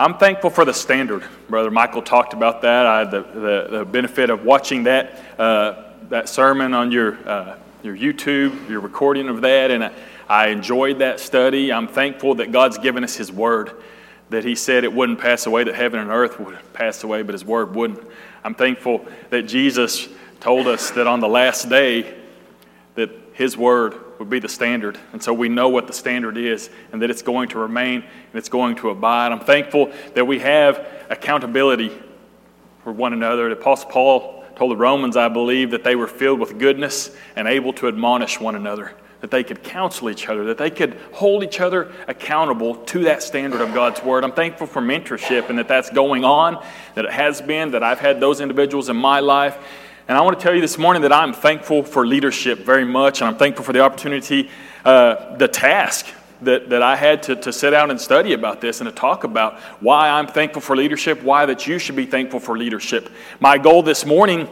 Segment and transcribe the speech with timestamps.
[0.00, 1.24] I'm thankful for the standard.
[1.50, 2.86] Brother Michael talked about that.
[2.86, 7.58] I had the, the, the benefit of watching that, uh, that sermon on your, uh,
[7.82, 9.92] your YouTube, your recording of that, and I,
[10.26, 11.70] I enjoyed that study.
[11.70, 13.72] I'm thankful that God's given us His Word,
[14.30, 17.34] that He said it wouldn't pass away, that heaven and earth would pass away, but
[17.34, 18.00] His Word wouldn't.
[18.42, 20.08] I'm thankful that Jesus
[20.40, 22.16] told us that on the last day,
[22.94, 24.98] that His Word would be the standard.
[25.14, 28.34] And so we know what the standard is and that it's going to remain and
[28.34, 29.32] it's going to abide.
[29.32, 31.90] I'm thankful that we have accountability
[32.84, 33.48] for one another.
[33.48, 37.48] The Apostle Paul told the Romans, I believe, that they were filled with goodness and
[37.48, 38.92] able to admonish one another,
[39.22, 43.22] that they could counsel each other, that they could hold each other accountable to that
[43.22, 44.22] standard of God's Word.
[44.22, 46.62] I'm thankful for mentorship and that that's going on,
[46.94, 49.56] that it has been, that I've had those individuals in my life
[50.10, 53.20] and I want to tell you this morning that I'm thankful for leadership very much,
[53.20, 54.50] and I'm thankful for the opportunity,
[54.84, 56.04] uh, the task
[56.42, 59.22] that, that I had to, to sit down and study about this and to talk
[59.22, 63.08] about why I'm thankful for leadership, why that you should be thankful for leadership.
[63.38, 64.48] My goal this morning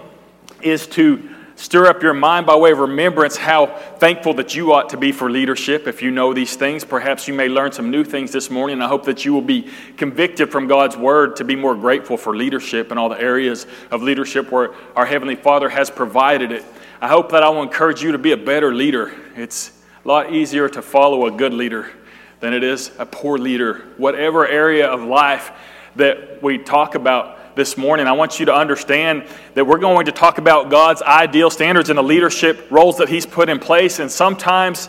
[0.62, 3.66] is to stir up your mind by way of remembrance how
[3.98, 5.88] thankful that you ought to be for leadership.
[5.88, 8.80] If you know these things, perhaps you may learn some new things this morning.
[8.80, 12.36] I hope that you will be convicted from God's word to be more grateful for
[12.36, 16.64] leadership in all the areas of leadership where our Heavenly Father has provided it.
[17.00, 19.12] I hope that I will encourage you to be a better leader.
[19.34, 19.72] It's
[20.04, 21.90] a lot easier to follow a good leader
[22.38, 23.84] than it is a poor leader.
[23.96, 25.50] Whatever area of life
[25.96, 30.12] that we talk about, this morning, I want you to understand that we're going to
[30.12, 33.98] talk about God's ideal standards and the leadership roles that He's put in place.
[33.98, 34.88] And sometimes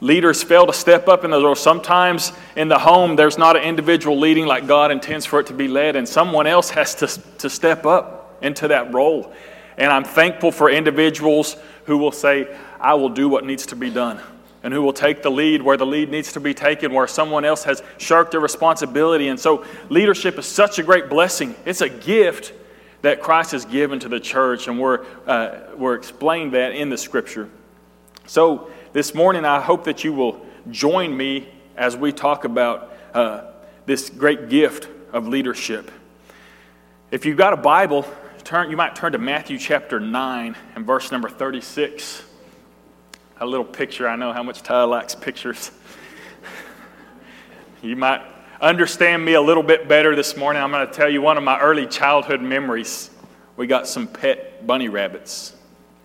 [0.00, 1.60] leaders fail to step up in those roles.
[1.60, 5.54] Sometimes in the home, there's not an individual leading like God intends for it to
[5.54, 7.06] be led, and someone else has to,
[7.38, 9.32] to step up into that role.
[9.78, 12.48] And I'm thankful for individuals who will say,
[12.80, 14.20] I will do what needs to be done
[14.66, 17.44] and who will take the lead where the lead needs to be taken, where someone
[17.44, 19.28] else has shirked their responsibility.
[19.28, 21.54] And so, leadership is such a great blessing.
[21.64, 22.52] It's a gift
[23.02, 26.98] that Christ has given to the church, and we're, uh, we're explained that in the
[26.98, 27.48] scripture.
[28.26, 33.42] So, this morning, I hope that you will join me as we talk about uh,
[33.84, 35.92] this great gift of leadership.
[37.12, 38.04] If you've got a Bible,
[38.42, 42.24] turn, you might turn to Matthew chapter 9 and verse number 36
[43.38, 44.08] a little picture.
[44.08, 45.70] I know how much Ty likes pictures.
[47.82, 48.22] you might
[48.60, 50.62] understand me a little bit better this morning.
[50.62, 53.10] I'm going to tell you one of my early childhood memories.
[53.56, 55.54] We got some pet bunny rabbits.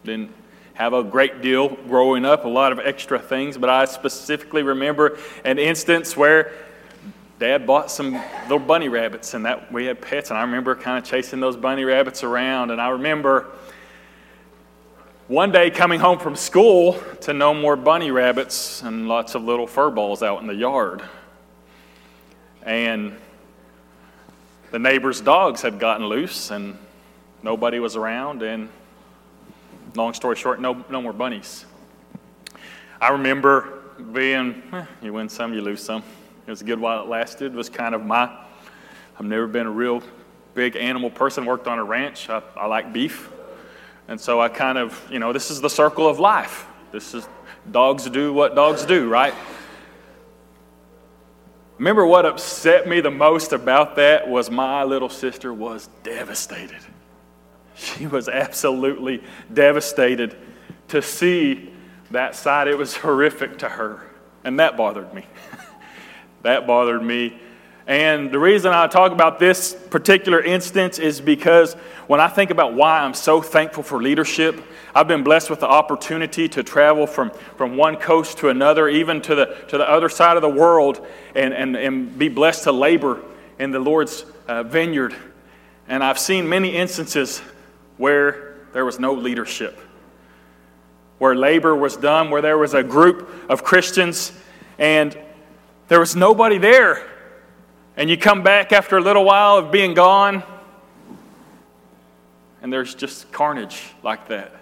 [0.04, 0.32] Didn't
[0.74, 5.18] have a great deal growing up, a lot of extra things, but I specifically remember
[5.46, 6.52] an instance where
[7.40, 8.14] Dad bought some
[8.44, 11.56] little bunny rabbits, and that we had pets, and I remember kind of chasing those
[11.56, 13.48] bunny rabbits around, and I remember
[15.32, 19.66] one day, coming home from school to no more bunny rabbits and lots of little
[19.66, 21.02] fur balls out in the yard.
[22.64, 23.16] And
[24.72, 26.78] the neighbor's dogs had gotten loose and
[27.44, 28.44] nobody was around.
[28.44, 28.68] And
[29.96, 31.64] long story short, no, no more bunnies.
[33.00, 36.04] I remember being, eh, you win some, you lose some.
[36.46, 37.54] It was a good while it lasted.
[37.54, 38.38] It was kind of my,
[39.18, 40.04] I've never been a real
[40.56, 42.30] big animal person, worked on a ranch.
[42.30, 43.32] I, I like beef.
[44.12, 46.68] And so I kind of, you know, this is the circle of life.
[46.92, 47.26] This is
[47.72, 49.34] dogs do what dogs do, right?
[51.78, 56.82] Remember what upset me the most about that was my little sister was devastated.
[57.76, 59.24] She was absolutely
[59.54, 60.36] devastated
[60.90, 61.72] to see
[62.10, 62.68] that side.
[62.68, 64.06] It was horrific to her.
[64.44, 65.26] And that bothered me.
[66.42, 67.40] that bothered me
[67.88, 71.74] and the reason I talk about this particular instance is because
[72.08, 74.62] when I think about why I'm so thankful for leadership,
[74.94, 79.22] I've been blessed with the opportunity to travel from, from one coast to another, even
[79.24, 81.06] to the, to the other side of the world,
[81.36, 83.22] and, and, and be blessed to labor
[83.58, 85.16] in the Lord's uh, vineyard.
[85.88, 87.40] And I've seen many instances
[87.98, 89.80] where there was no leadership,
[91.18, 94.32] where labor was done, where there was a group of Christians,
[94.78, 95.18] and
[95.88, 97.08] there was nobody there
[98.02, 100.42] and you come back after a little while of being gone,
[102.64, 104.56] and there's just carnage like that.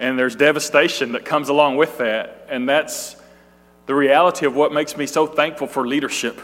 [0.00, 2.48] And there's devastation that comes along with that.
[2.50, 3.14] And that's
[3.86, 6.40] the reality of what makes me so thankful for leadership.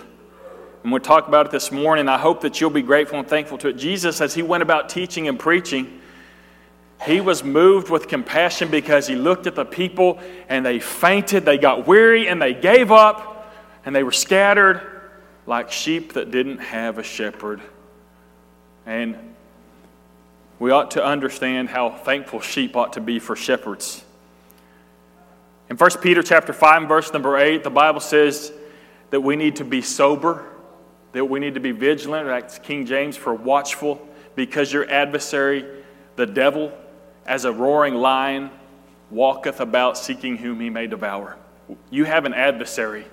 [0.85, 2.09] And we'll talk about it this morning.
[2.09, 3.73] I hope that you'll be grateful and thankful to it.
[3.73, 6.03] Jesus, as he went about teaching and preaching,
[7.05, 11.59] he was moved with compassion because he looked at the people and they fainted, they
[11.59, 13.53] got weary, and they gave up,
[13.85, 14.93] and they were scattered
[15.47, 17.61] like sheep that didn't have a shepherd.
[18.85, 19.17] And
[20.59, 24.05] we ought to understand how thankful sheep ought to be for shepherds.
[25.69, 28.53] In 1 Peter chapter 5 verse number 8, the Bible says
[29.11, 30.47] that we need to be sober
[31.17, 35.65] that we need to be vigilant, like King James, for watchful, because your adversary,
[36.17, 36.71] the devil,
[37.25, 38.51] as a roaring lion,
[39.11, 41.39] walketh about seeking whom he may devour.
[41.89, 43.07] You have an adversary.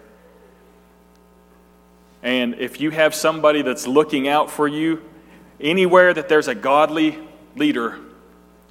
[2.23, 5.01] And if you have somebody that's looking out for you,
[5.59, 7.19] anywhere that there's a godly
[7.55, 7.99] leader,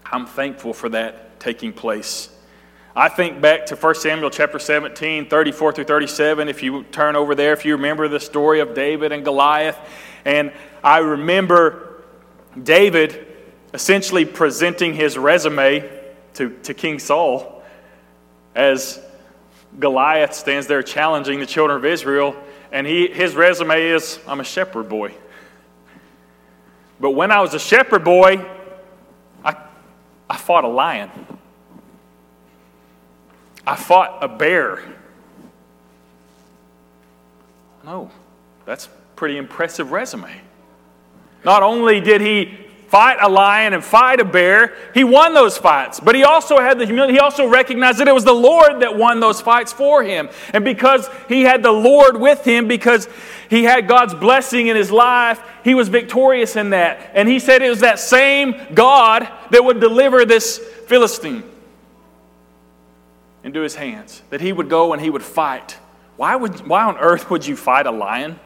[0.04, 2.30] I'm thankful for that taking place.
[2.96, 6.48] I think back to 1 Samuel chapter 17, 34 through 37.
[6.48, 9.78] If you turn over there, if you remember the story of David and Goliath.
[10.24, 10.52] And
[10.82, 12.02] I remember
[12.60, 13.26] David
[13.72, 15.88] essentially presenting his resume
[16.34, 17.62] to, to King Saul
[18.54, 19.00] as
[19.78, 22.36] Goliath stands there challenging the children of Israel.
[22.72, 25.14] And he, his resume is I'm a shepherd boy.
[26.98, 28.44] But when I was a shepherd boy,
[29.44, 29.56] I,
[30.28, 31.10] I fought a lion.
[33.66, 34.82] I fought a bear.
[37.84, 38.10] No,
[38.64, 40.40] that's pretty impressive resume.
[41.44, 42.56] Not only did he
[42.92, 45.98] fight a lion and fight a bear, he won those fights.
[45.98, 48.98] But he also had the humility, he also recognized that it was the Lord that
[48.98, 50.28] won those fights for him.
[50.52, 53.08] And because he had the Lord with him, because
[53.48, 57.12] he had God's blessing in his life, he was victorious in that.
[57.14, 61.44] And he said it was that same God that would deliver this Philistine
[63.42, 65.78] into his hands, that he would go and he would fight.
[66.18, 68.38] Why, would, why on earth would you fight a lion?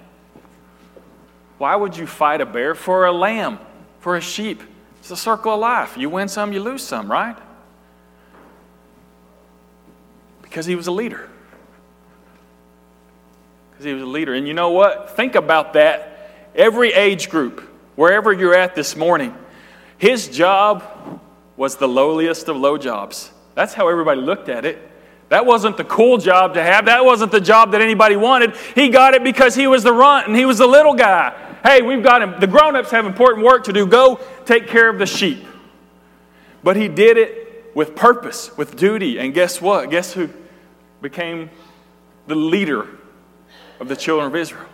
[1.58, 3.58] Why would you fight a bear for a lamb,
[4.06, 4.62] for a sheep?
[5.00, 5.96] It's the circle of life.
[5.96, 7.36] You win some, you lose some, right?
[10.42, 11.28] Because he was a leader.
[13.72, 14.32] Because he was a leader.
[14.34, 15.16] And you know what?
[15.16, 16.30] Think about that.
[16.54, 19.34] Every age group, wherever you're at this morning,
[19.98, 20.84] his job
[21.56, 23.32] was the lowliest of low jobs.
[23.56, 24.88] That's how everybody looked at it.
[25.30, 26.84] That wasn't the cool job to have.
[26.84, 28.54] That wasn't the job that anybody wanted.
[28.76, 31.45] He got it because he was the runt and he was the little guy.
[31.62, 32.40] Hey, we've got him.
[32.40, 33.86] The grown ups have important work to do.
[33.86, 35.44] Go take care of the sheep.
[36.62, 39.18] But he did it with purpose, with duty.
[39.18, 39.90] And guess what?
[39.90, 40.28] Guess who
[41.02, 41.50] became
[42.26, 42.88] the leader
[43.80, 44.68] of the children of Israel?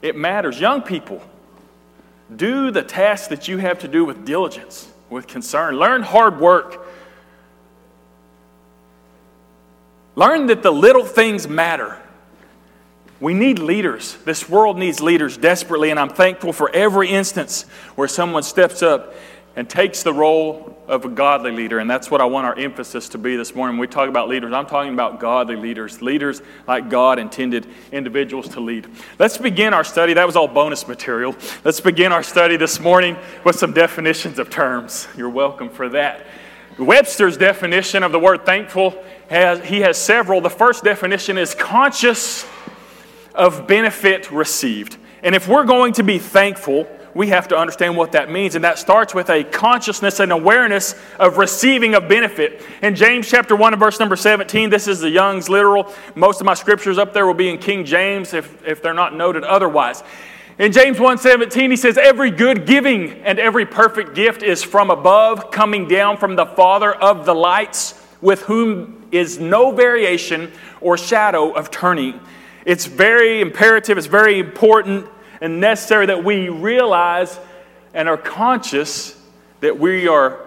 [0.00, 0.60] It matters.
[0.60, 1.22] Young people,
[2.34, 5.76] do the tasks that you have to do with diligence with concern.
[5.76, 6.86] Learn hard work.
[10.14, 11.98] Learn that the little things matter.
[13.20, 14.16] We need leaders.
[14.24, 17.62] This world needs leaders desperately, and I'm thankful for every instance
[17.96, 19.14] where someone steps up
[19.56, 21.80] and takes the role of a godly leader.
[21.80, 23.76] And that's what I want our emphasis to be this morning.
[23.76, 28.48] When we talk about leaders, I'm talking about godly leaders, leaders like God intended individuals
[28.50, 28.86] to lead.
[29.18, 30.14] Let's begin our study.
[30.14, 31.34] That was all bonus material.
[31.64, 35.08] Let's begin our study this morning with some definitions of terms.
[35.16, 36.24] You're welcome for that.
[36.78, 38.94] Webster's definition of the word thankful
[39.28, 40.40] has he has several.
[40.40, 42.46] The first definition is conscious
[43.38, 44.98] of benefit received.
[45.22, 48.54] And if we're going to be thankful, we have to understand what that means.
[48.54, 52.62] And that starts with a consciousness and awareness of receiving a benefit.
[52.82, 55.92] In James chapter 1 and verse number 17, this is the Young's literal.
[56.14, 59.14] Most of my scriptures up there will be in King James if, if they're not
[59.14, 60.02] noted otherwise.
[60.58, 65.52] In James 1:17 he says every good giving and every perfect gift is from above
[65.52, 70.50] coming down from the father of the lights with whom is no variation
[70.80, 72.18] or shadow of turning.
[72.64, 75.06] It's very imperative, it's very important
[75.40, 77.38] and necessary that we realize
[77.94, 79.16] and are conscious
[79.60, 80.40] that we are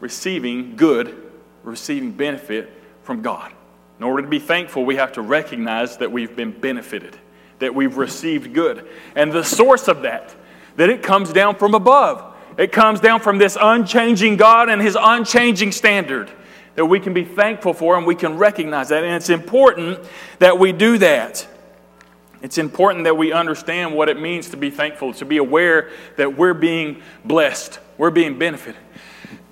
[0.00, 1.30] receiving good,
[1.62, 3.52] receiving benefit from God.
[3.98, 7.16] In order to be thankful, we have to recognize that we've been benefited,
[7.58, 8.88] that we've received good.
[9.16, 10.34] And the source of that,
[10.76, 12.24] that it comes down from above.
[12.56, 16.30] It comes down from this unchanging God and His unchanging standard
[16.78, 19.02] that we can be thankful for and we can recognize that.
[19.02, 19.98] And it's important
[20.38, 21.44] that we do that.
[22.40, 26.38] It's important that we understand what it means to be thankful, to be aware that
[26.38, 28.80] we're being blessed, we're being benefited,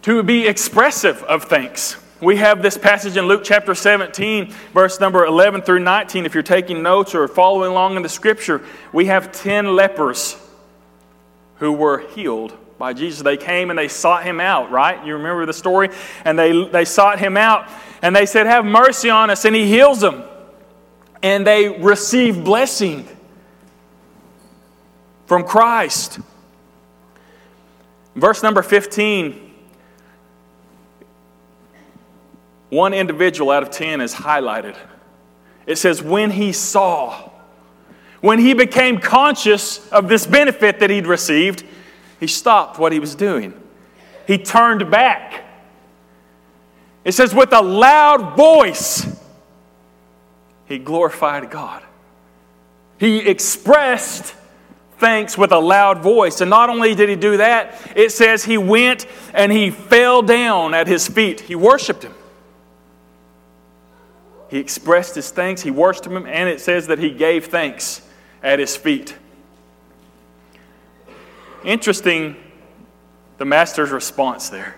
[0.02, 1.96] to be expressive of thanks.
[2.20, 6.26] We have this passage in Luke chapter 17, verse number 11 through 19.
[6.26, 10.36] If you're taking notes or following along in the scripture, we have 10 lepers
[11.56, 13.22] who were healed by Jesus.
[13.22, 15.04] They came and they sought him out, right?
[15.04, 15.90] You remember the story?
[16.24, 17.68] And they, they sought him out
[18.02, 19.44] and they said, Have mercy on us.
[19.44, 20.24] And he heals them
[21.22, 23.08] and they receive blessing
[25.26, 26.20] from Christ.
[28.14, 29.42] Verse number 15
[32.68, 34.76] one individual out of 10 is highlighted.
[35.66, 37.30] It says, when he saw,
[38.20, 41.64] when he became conscious of this benefit that he'd received,
[42.20, 43.54] he stopped what he was doing.
[44.26, 45.44] He turned back.
[47.04, 49.06] It says, with a loud voice,
[50.66, 51.82] he glorified God.
[52.98, 54.34] He expressed
[54.98, 56.40] thanks with a loud voice.
[56.40, 60.74] And not only did he do that, it says he went and he fell down
[60.74, 61.40] at his feet.
[61.40, 62.14] He worshiped him.
[64.48, 68.00] He expressed his thanks, he worshiped him, and it says that he gave thanks
[68.42, 69.16] at his feet.
[71.66, 72.36] Interesting,
[73.38, 74.76] the master's response there.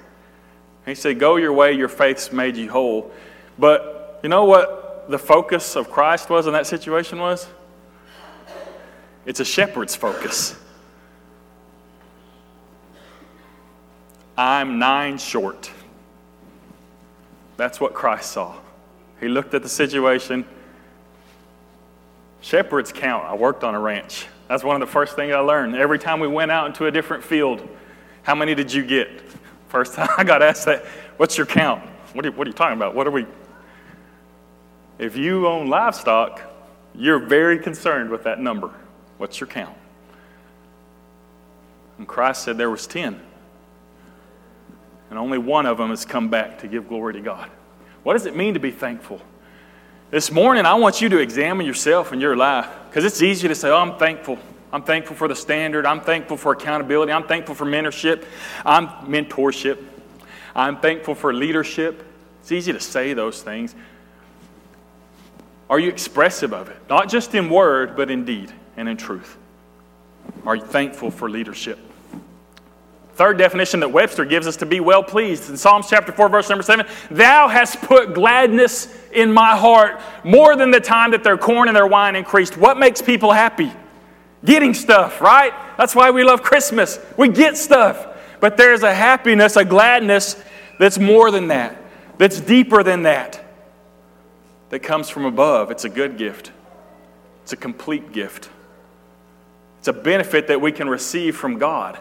[0.86, 3.12] He said, Go your way, your faith's made you whole.
[3.58, 7.46] But you know what the focus of Christ was in that situation was?
[9.26, 10.56] It's a shepherd's focus.
[14.38, 15.70] I'm nine short.
[17.58, 18.56] That's what Christ saw.
[19.20, 20.46] He looked at the situation.
[22.40, 23.26] Shepherds count.
[23.26, 24.26] I worked on a ranch.
[24.48, 25.76] That's one of the first things I learned.
[25.76, 27.66] Every time we went out into a different field,
[28.22, 29.22] how many did you get?
[29.68, 30.84] First time I got asked that,
[31.18, 31.82] what's your count?
[32.14, 32.94] What are, you, what are you talking about?
[32.94, 33.26] What are we?
[34.98, 36.40] If you own livestock,
[36.94, 38.74] you're very concerned with that number.
[39.18, 39.76] What's your count?
[41.98, 43.20] And Christ said there was 10.
[45.10, 47.50] And only one of them has come back to give glory to God.
[48.02, 49.20] What does it mean to be thankful?
[50.10, 53.54] This morning, I want you to examine yourself and your life because it's easy to
[53.54, 54.38] say, Oh, I'm thankful.
[54.72, 55.84] I'm thankful for the standard.
[55.84, 57.12] I'm thankful for accountability.
[57.12, 58.24] I'm thankful for mentorship.
[58.64, 59.84] I'm mentorship.
[60.56, 62.04] I'm thankful for leadership.
[62.40, 63.74] It's easy to say those things.
[65.68, 66.78] Are you expressive of it?
[66.88, 69.36] Not just in word, but in deed and in truth?
[70.46, 71.78] Are you thankful for leadership?
[73.18, 76.48] Third definition that Webster gives us to be well pleased in Psalms chapter 4, verse
[76.48, 81.36] number 7 Thou hast put gladness in my heart more than the time that their
[81.36, 82.56] corn and their wine increased.
[82.56, 83.72] What makes people happy?
[84.44, 85.52] Getting stuff, right?
[85.76, 87.00] That's why we love Christmas.
[87.16, 88.06] We get stuff.
[88.38, 90.40] But there's a happiness, a gladness
[90.78, 91.76] that's more than that,
[92.18, 93.44] that's deeper than that,
[94.70, 95.72] that comes from above.
[95.72, 96.52] It's a good gift,
[97.42, 98.48] it's a complete gift.
[99.80, 101.98] It's a benefit that we can receive from God.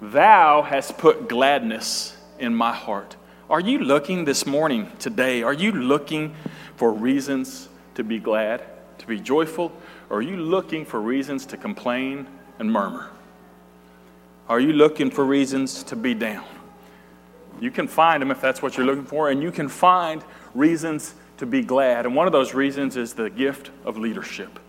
[0.00, 3.16] Thou hast put gladness in my heart.
[3.50, 6.34] Are you looking this morning, today, are you looking
[6.76, 8.62] for reasons to be glad,
[8.98, 9.72] to be joyful,
[10.08, 12.28] or are you looking for reasons to complain
[12.60, 13.10] and murmur?
[14.48, 16.44] Are you looking for reasons to be down?
[17.60, 20.22] You can find them if that's what you're looking for, and you can find
[20.54, 22.06] reasons to be glad.
[22.06, 24.60] And one of those reasons is the gift of leadership.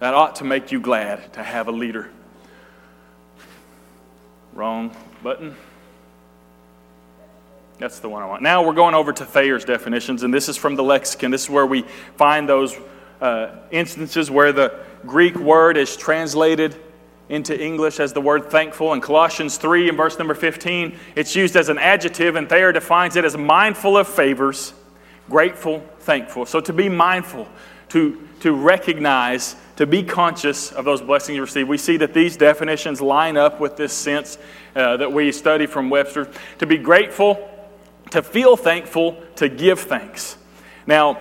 [0.00, 2.10] That ought to make you glad to have a leader.
[4.56, 4.90] Wrong
[5.22, 5.54] button.
[7.78, 8.42] That's the one I want.
[8.42, 11.30] Now we're going over to Thayer's definitions, and this is from the lexicon.
[11.30, 11.82] This is where we
[12.16, 12.74] find those
[13.20, 16.74] uh, instances where the Greek word is translated
[17.28, 18.94] into English as the word thankful.
[18.94, 23.16] In Colossians 3, in verse number 15, it's used as an adjective, and Thayer defines
[23.16, 24.72] it as mindful of favors,
[25.28, 26.46] grateful, thankful.
[26.46, 27.46] So to be mindful,
[27.90, 31.68] to, to recognize to be conscious of those blessings you receive.
[31.68, 34.38] We see that these definitions line up with this sense
[34.74, 36.30] uh, that we study from Webster.
[36.58, 37.48] To be grateful,
[38.10, 40.38] to feel thankful, to give thanks.
[40.86, 41.18] Now,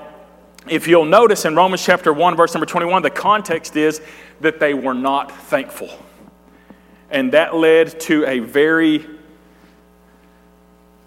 [0.68, 4.02] if you'll notice in Romans chapter 1, verse number 21, the context is
[4.42, 5.90] that they were not thankful.
[7.12, 9.06] And that led to a very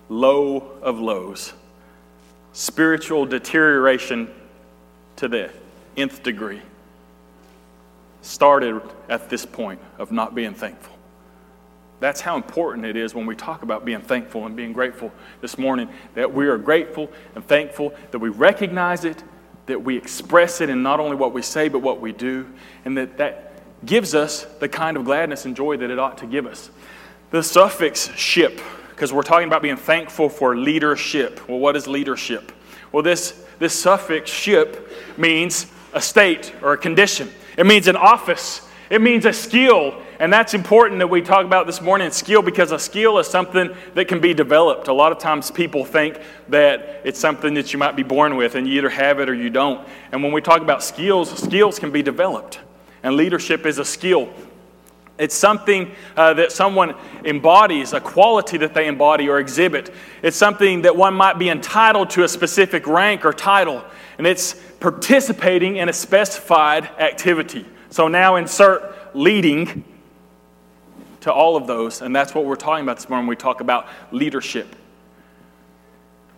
[0.08, 1.52] low of lows,
[2.52, 4.30] spiritual deterioration
[5.18, 5.50] to the
[5.96, 6.62] nth degree
[8.22, 10.96] started at this point of not being thankful.
[12.00, 15.58] That's how important it is when we talk about being thankful and being grateful this
[15.58, 19.22] morning that we are grateful and thankful, that we recognize it,
[19.66, 22.46] that we express it in not only what we say, but what we do,
[22.84, 26.26] and that that gives us the kind of gladness and joy that it ought to
[26.26, 26.70] give us.
[27.30, 28.60] The suffix ship,
[28.90, 31.48] because we're talking about being thankful for leadership.
[31.48, 32.52] Well, what is leadership?
[32.92, 37.30] Well, this, this suffix ship means a state or a condition.
[37.56, 38.60] It means an office,
[38.90, 40.00] it means a skill.
[40.20, 43.70] And that's important that we talk about this morning skill because a skill is something
[43.94, 44.88] that can be developed.
[44.88, 48.56] A lot of times people think that it's something that you might be born with
[48.56, 49.86] and you either have it or you don't.
[50.10, 52.58] And when we talk about skills, skills can be developed.
[53.04, 54.28] And leadership is a skill.
[55.18, 56.94] It's something uh, that someone
[57.24, 59.92] embodies, a quality that they embody or exhibit.
[60.22, 63.84] It's something that one might be entitled to a specific rank or title.
[64.16, 67.66] And it's participating in a specified activity.
[67.90, 69.84] So now insert leading
[71.20, 73.88] to all of those, and that's what we're talking about this morning we talk about
[74.12, 74.76] leadership.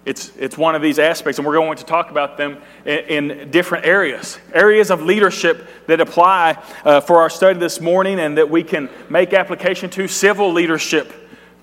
[0.04, 3.50] It's, it's one of these aspects, and we're going to talk about them in, in
[3.50, 4.38] different areas.
[4.54, 8.88] Areas of leadership that apply uh, for our study this morning and that we can
[9.10, 11.12] make application to civil leadership,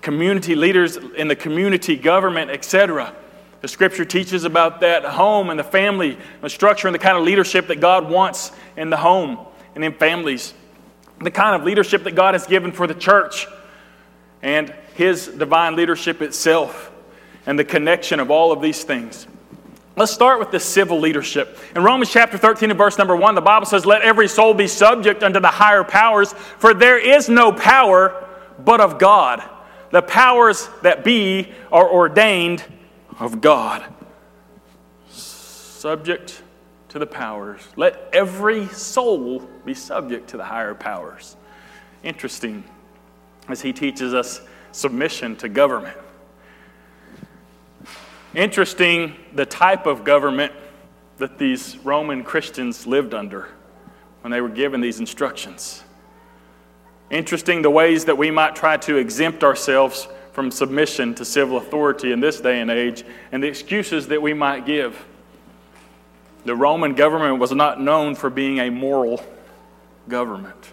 [0.02, 3.12] community leaders in the community, government, etc.
[3.60, 7.24] The scripture teaches about that home and the family, the structure and the kind of
[7.24, 9.38] leadership that God wants in the home
[9.74, 10.54] and in families.
[11.20, 13.48] The kind of leadership that God has given for the church
[14.42, 16.92] and His divine leadership itself
[17.48, 19.26] and the connection of all of these things.
[19.96, 21.58] Let's start with the civil leadership.
[21.74, 24.68] In Romans chapter 13 and verse number 1, the Bible says, Let every soul be
[24.68, 28.28] subject unto the higher powers, for there is no power
[28.62, 29.42] but of God.
[29.90, 32.62] The powers that be are ordained
[33.18, 33.82] of God.
[35.08, 36.42] Subject
[36.90, 37.66] to the powers.
[37.76, 41.34] Let every soul be subject to the higher powers.
[42.02, 42.62] Interesting
[43.48, 45.96] as he teaches us submission to government.
[48.34, 50.52] Interesting the type of government
[51.16, 53.48] that these Roman Christians lived under
[54.20, 55.82] when they were given these instructions.
[57.10, 62.12] Interesting the ways that we might try to exempt ourselves from submission to civil authority
[62.12, 65.04] in this day and age and the excuses that we might give.
[66.44, 69.24] The Roman government was not known for being a moral
[70.08, 70.72] government.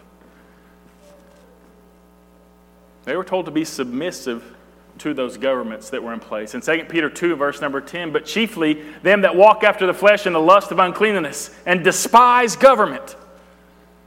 [3.06, 4.55] They were told to be submissive
[5.00, 6.56] to those governments that were in place.
[6.56, 10.26] In 2 Peter 2, verse number 10, but chiefly them that walk after the flesh
[10.26, 13.16] in the lust of uncleanness and despise government.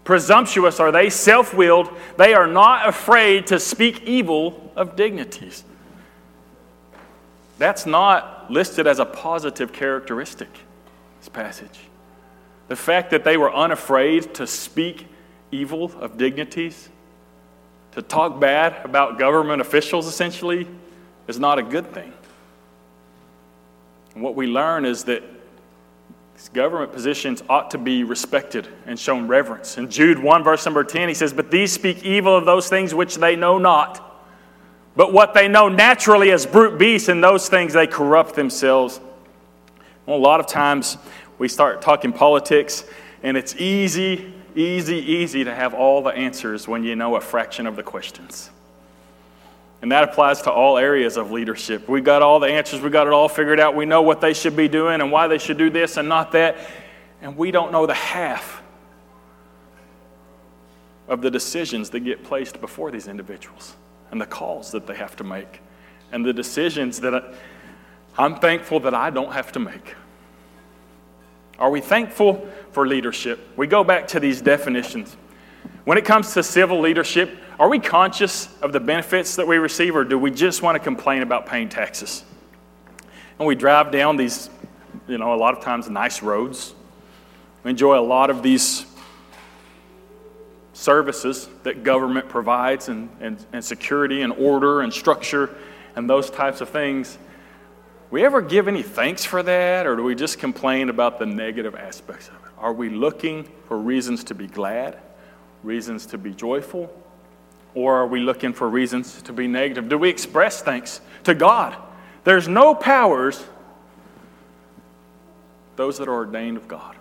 [0.04, 5.64] Presumptuous are they, self willed, they are not afraid to speak evil of dignities.
[7.58, 10.48] That's not listed as a positive characteristic,
[11.18, 11.78] this passage.
[12.68, 15.06] The fact that they were unafraid to speak
[15.50, 16.88] evil of dignities
[17.92, 20.66] to talk bad about government officials, essentially,
[21.26, 22.12] is not a good thing.
[24.14, 25.22] And what we learn is that
[26.34, 29.76] these government positions ought to be respected and shown reverence.
[29.78, 32.94] In Jude 1, verse number 10, he says, But these speak evil of those things
[32.94, 34.04] which they know not.
[34.94, 39.00] But what they know naturally as brute beasts, and those things they corrupt themselves.
[40.06, 40.96] Well, a lot of times
[41.38, 42.84] we start talking politics,
[43.22, 47.66] and it's easy easy, easy to have all the answers when you know a fraction
[47.66, 48.50] of the questions.
[49.80, 51.88] And that applies to all areas of leadership.
[51.88, 53.76] We got all the answers, we got it all figured out.
[53.76, 56.32] We know what they should be doing and why they should do this and not
[56.32, 56.56] that.
[57.22, 58.62] And we don't know the half
[61.06, 63.76] of the decisions that get placed before these individuals
[64.10, 65.60] and the calls that they have to make
[66.12, 67.34] and the decisions that
[68.16, 69.94] I'm thankful that I don't have to make.
[71.58, 73.40] Are we thankful for leadership?
[73.56, 75.16] We go back to these definitions.
[75.84, 79.96] When it comes to civil leadership, are we conscious of the benefits that we receive,
[79.96, 82.24] or do we just want to complain about paying taxes?
[83.38, 84.50] And we drive down these,
[85.08, 86.74] you know, a lot of times nice roads.
[87.64, 88.86] We enjoy a lot of these
[90.74, 95.56] services that government provides, and, and, and security, and order, and structure,
[95.96, 97.18] and those types of things
[98.10, 101.74] we ever give any thanks for that, or do we just complain about the negative
[101.74, 102.50] aspects of it?
[102.58, 104.98] Are we looking for reasons to be glad,
[105.62, 106.90] reasons to be joyful,
[107.74, 109.88] or are we looking for reasons to be negative?
[109.88, 111.76] Do we express thanks to God?
[112.24, 113.44] There's no powers,
[115.76, 116.96] those that are ordained of God.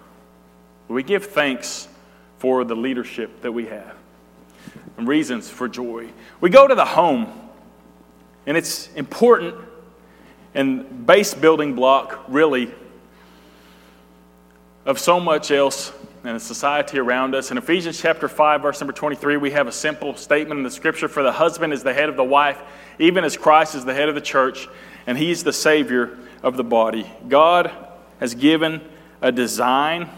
[0.88, 1.88] We give thanks
[2.40, 3.96] for the leadership that we have
[4.98, 6.10] and reasons for joy.
[6.42, 7.28] We go to the home,
[8.46, 9.56] and it's important
[10.54, 12.72] and base building block, really,
[14.86, 15.92] of so much else
[16.24, 17.52] in the society around us.
[17.52, 21.08] In Ephesians chapter 5, verse number 23, we have a simple statement in the scripture
[21.08, 22.60] For the husband is the head of the wife,
[23.00, 24.68] even as Christ is the head of the church,
[25.06, 27.10] and he's the Savior of the body.
[27.28, 27.72] God
[28.20, 28.82] has given
[29.22, 30.10] a design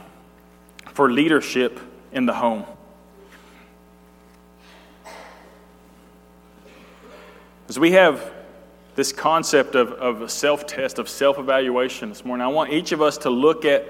[0.93, 1.79] for leadership
[2.11, 2.65] in the home.
[7.67, 8.33] As we have
[8.99, 12.43] this concept of, of self test, of self evaluation this morning.
[12.45, 13.87] I want each of us to look at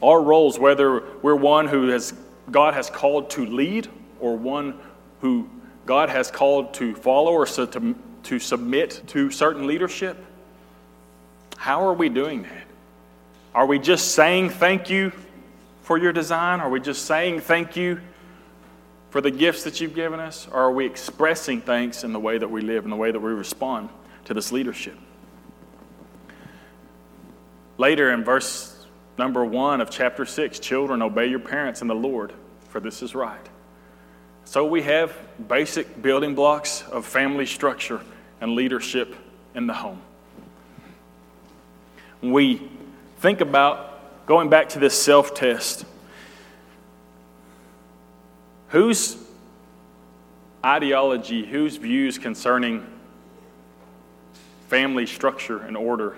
[0.00, 2.14] our roles, whether we're one who has,
[2.52, 3.88] God has called to lead
[4.20, 4.78] or one
[5.20, 5.50] who
[5.84, 10.16] God has called to follow or so to, to submit to certain leadership.
[11.56, 12.66] How are we doing that?
[13.52, 15.10] Are we just saying thank you
[15.82, 16.60] for your design?
[16.60, 18.00] Are we just saying thank you
[19.10, 20.46] for the gifts that you've given us?
[20.52, 23.18] Or are we expressing thanks in the way that we live, in the way that
[23.18, 23.88] we respond?
[24.26, 24.96] To this leadership.
[27.78, 28.86] Later in verse
[29.18, 32.32] number one of chapter six, children, obey your parents in the Lord,
[32.68, 33.48] for this is right.
[34.44, 35.16] So we have
[35.48, 38.00] basic building blocks of family structure
[38.40, 39.16] and leadership
[39.54, 40.00] in the home.
[42.20, 42.68] We
[43.18, 45.84] think about going back to this self test.
[48.68, 49.16] Whose
[50.64, 52.84] ideology, whose views concerning
[54.68, 56.16] family structure and order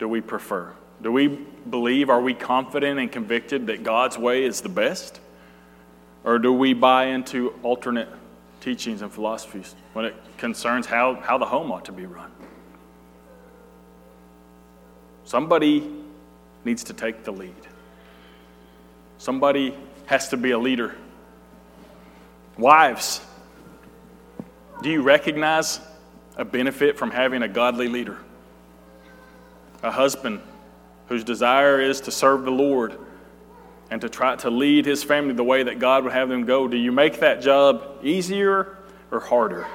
[0.00, 0.72] do we prefer?
[1.02, 5.20] Do we believe, are we confident and convicted that God's way is the best?
[6.24, 8.08] Or do we buy into alternate
[8.60, 12.30] teachings and philosophies when it concerns how, how the home ought to be run?
[15.24, 15.86] Somebody
[16.64, 17.54] needs to take the lead.
[19.18, 20.96] Somebody has to be a leader.
[22.56, 23.20] Wives,
[24.82, 25.78] do you recognize
[26.40, 28.16] a benefit from having a godly leader?
[29.82, 30.40] A husband
[31.06, 32.98] whose desire is to serve the Lord
[33.90, 36.66] and to try to lead his family the way that God would have them go,
[36.66, 38.78] do you make that job easier
[39.10, 39.66] or harder?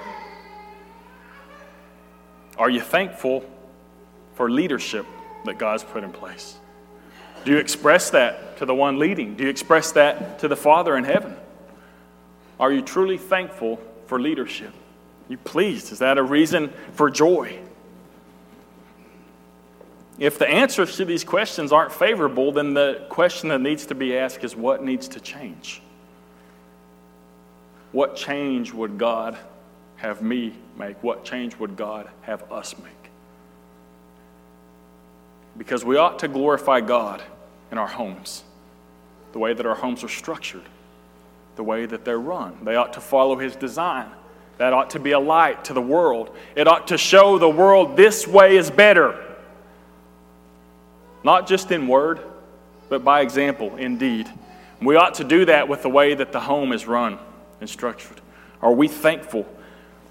[2.58, 3.46] Are you thankful
[4.34, 5.06] for leadership
[5.46, 6.58] that God's put in place?
[7.44, 9.36] Do you express that to the one leading?
[9.36, 11.36] Do you express that to the Father in heaven?
[12.60, 14.74] Are you truly thankful for leadership?
[15.28, 15.92] You pleased?
[15.92, 17.60] Is that a reason for joy?
[20.18, 24.18] If the answers to these questions aren't favorable, then the question that needs to be
[24.18, 25.82] asked is what needs to change?
[27.92, 29.38] What change would God
[29.98, 31.02] have me make?
[31.04, 32.92] What change would God have us make?
[35.58, 37.24] Because we ought to glorify God
[37.72, 38.44] in our homes,
[39.32, 40.64] the way that our homes are structured,
[41.56, 42.58] the way that they're run.
[42.64, 44.10] They ought to follow His design.
[44.58, 46.36] That ought to be a light to the world.
[46.56, 49.22] It ought to show the world this way is better
[51.26, 52.20] not just in word,
[52.88, 54.32] but by example, indeed.
[54.80, 57.18] We ought to do that with the way that the home is run
[57.60, 58.22] and structured.
[58.62, 59.48] Are we thankful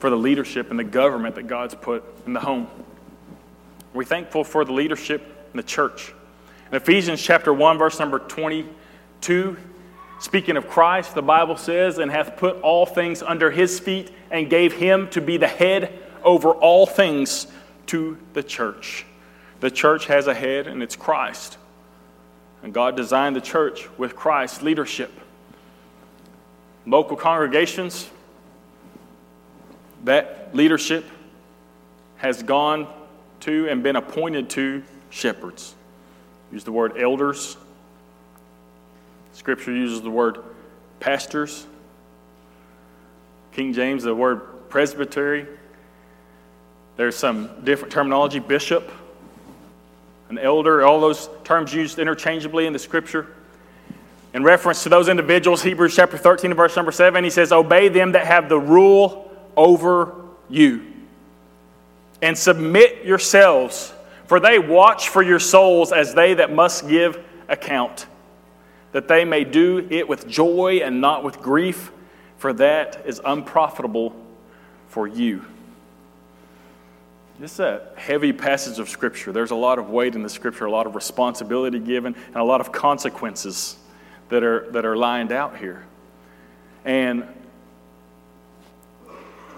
[0.01, 2.67] for the leadership and the government that God's put in the home?
[2.67, 6.13] Are we thankful for the leadership in the church?
[6.73, 9.57] In Ephesians chapter 1, verse number 22,
[10.19, 14.51] speaking of Christ, the Bible says, and hath put all things under his feet and
[14.51, 17.47] gave him to be the head over all things
[17.87, 19.07] to the church
[19.65, 21.57] the church has a head, and it's Christ.
[22.63, 25.11] And God designed the church with Christ's leadership.
[26.85, 28.11] Local congregations,
[30.05, 31.07] that leadership
[32.17, 32.87] has gone
[33.41, 35.75] to and been appointed to shepherds.
[36.53, 37.57] Use the word elders.
[39.33, 40.45] Scripture uses the word
[41.01, 41.67] pastors.
[43.55, 45.47] King James, the word presbytery.
[46.97, 48.91] There's some different terminology, bishop
[50.29, 53.29] an elder, all those terms used interchangeably in the scripture.
[54.33, 58.13] In reference to those individuals, Hebrews chapter 13 verse number 7, he says, Obey them
[58.13, 60.15] that have the rule over
[60.49, 60.83] you,
[62.21, 63.93] and submit yourselves,
[64.27, 68.07] for they watch for your souls as they that must give account,
[68.93, 71.93] that they may do it with joy and not with grief,
[72.45, 74.15] for that is unprofitable
[74.89, 75.43] for you.
[77.41, 79.33] This is a heavy passage of Scripture.
[79.33, 82.45] There's a lot of weight in the Scripture, a lot of responsibility given, and a
[82.45, 83.79] lot of consequences
[84.29, 85.87] that are, that are lined out here.
[86.85, 87.27] And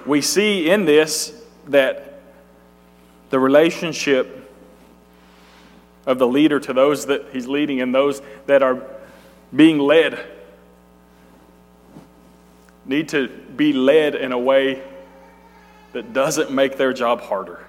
[0.06, 1.34] we see in this
[1.66, 2.20] that
[3.30, 4.48] the relationship
[6.06, 8.80] of the leader to those that he's leading and those that are
[9.52, 10.35] being led
[12.86, 14.82] need to be led in a way
[15.92, 17.66] that doesn't make their job harder.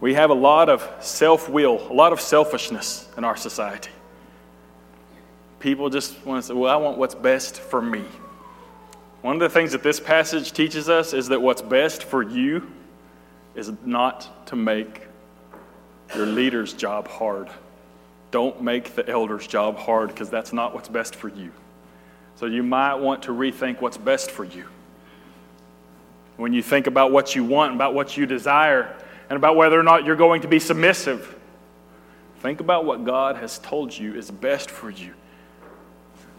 [0.00, 3.90] We have a lot of self will, a lot of selfishness in our society.
[5.58, 8.04] People just want to say, Well, I want what's best for me.
[9.22, 12.70] One of the things that this passage teaches us is that what's best for you
[13.56, 15.02] is not to make
[16.14, 17.50] your leader's job hard.
[18.30, 21.52] Don't make the elder's job hard because that's not what's best for you.
[22.36, 24.66] So you might want to rethink what's best for you.
[26.36, 28.94] When you think about what you want, about what you desire,
[29.28, 31.34] and about whether or not you're going to be submissive.
[32.40, 35.14] Think about what God has told you is best for you.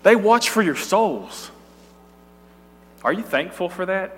[0.03, 1.51] They watch for your souls.
[3.03, 4.15] Are you thankful for that?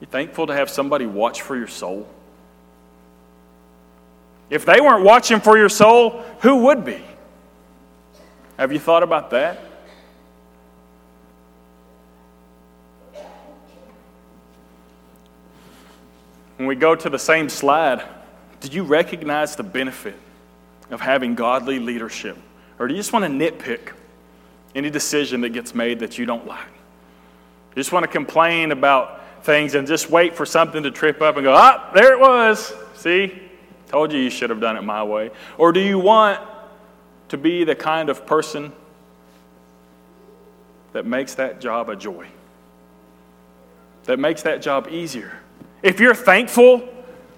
[0.00, 2.06] You thankful to have somebody watch for your soul?
[4.54, 7.02] If they weren't watching for your soul, who would be?
[8.56, 9.58] Have you thought about that?
[16.56, 18.04] When we go to the same slide,
[18.60, 20.14] do you recognize the benefit
[20.88, 22.38] of having godly leadership?
[22.78, 23.92] Or do you just want to nitpick
[24.76, 26.60] any decision that gets made that you don't like?
[27.70, 31.36] You just want to complain about things and just wait for something to trip up
[31.38, 32.72] and go, ah, there it was.
[32.94, 33.43] See?
[33.94, 35.30] Told you you should have done it my way.
[35.56, 36.40] Or do you want
[37.28, 38.72] to be the kind of person
[40.92, 42.26] that makes that job a joy?
[44.06, 45.38] That makes that job easier?
[45.80, 46.88] If you're thankful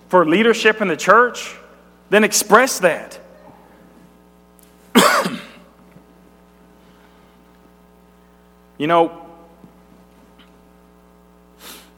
[0.09, 1.55] for leadership in the church,
[2.09, 3.21] then express that.
[8.79, 9.27] you know,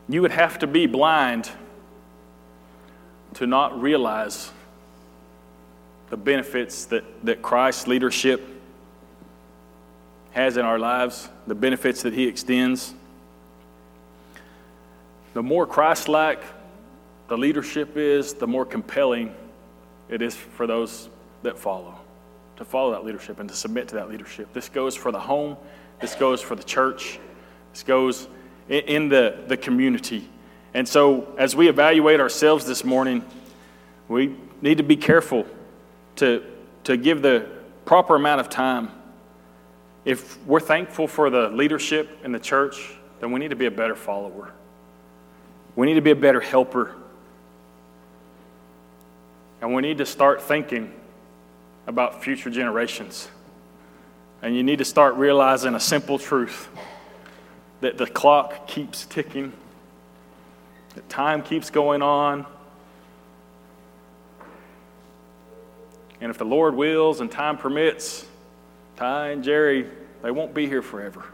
[0.09, 1.49] you would have to be blind
[3.39, 4.51] to not realize
[6.11, 8.47] the benefits that, that Christ's leadership
[10.33, 12.95] has in our lives, the benefits that He extends.
[15.35, 16.43] The more Christ like
[17.29, 19.35] the leadership is, the more compelling
[20.09, 21.09] it is for those
[21.43, 21.99] that follow
[22.57, 24.53] to follow that leadership and to submit to that leadership.
[24.53, 25.57] This goes for the home,
[26.01, 27.21] this goes for the church,
[27.73, 28.27] this goes
[28.69, 30.29] in the, the community.
[30.79, 33.25] And so, as we evaluate ourselves this morning,
[34.07, 35.45] we need to be careful
[36.15, 36.45] to,
[36.85, 37.49] to give the
[37.85, 38.93] proper amount of time.
[40.05, 43.73] If we're thankful for the leadership in the church, then we need to be a
[43.73, 44.53] better follower.
[45.75, 46.95] We need to be a better helper.
[49.61, 50.93] And we need to start thinking
[51.89, 53.29] about future generations.
[54.43, 56.69] And you need to start realizing a simple truth
[57.81, 59.53] that the clock keeps ticking,
[60.99, 62.45] that time keeps going on.
[66.21, 68.27] And if the Lord wills and time permits,
[68.97, 69.87] Ty and Jerry,
[70.23, 71.25] they won't be here forever.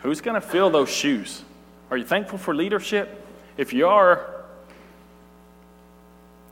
[0.00, 1.42] Who's going to fill those shoes?
[1.90, 3.26] Are you thankful for leadership?
[3.56, 4.44] If you are,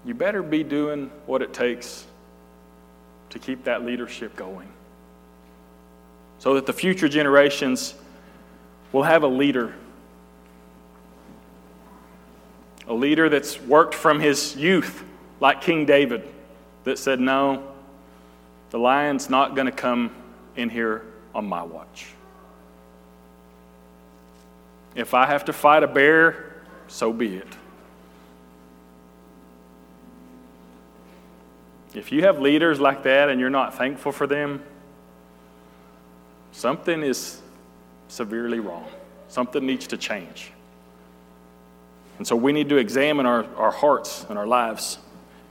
[0.06, 2.06] you better be doing what it takes
[3.28, 4.68] to keep that leadership going
[6.38, 7.92] so that the future generations
[8.90, 9.74] will have a leader.
[12.88, 15.04] A leader that's worked from his youth,
[15.38, 16.26] like King David,
[16.84, 17.62] that said, No,
[18.70, 20.10] the lion's not going to come
[20.56, 22.06] in here on my watch.
[24.94, 27.46] If I have to fight a bear, so be it.
[31.94, 34.62] If you have leaders like that and you're not thankful for them,
[36.52, 37.40] Something is
[38.08, 38.86] severely wrong.
[39.28, 40.52] Something needs to change.
[42.20, 44.98] And so we need to examine our, our hearts and our lives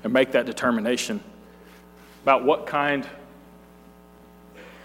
[0.03, 1.19] and make that determination
[2.21, 3.09] about what kind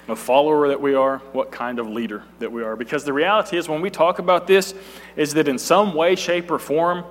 [0.08, 2.74] of follower that we are, what kind of leader that we are.
[2.74, 4.74] Because the reality is, when we talk about this,
[5.14, 7.04] is that in some way, shape, or form,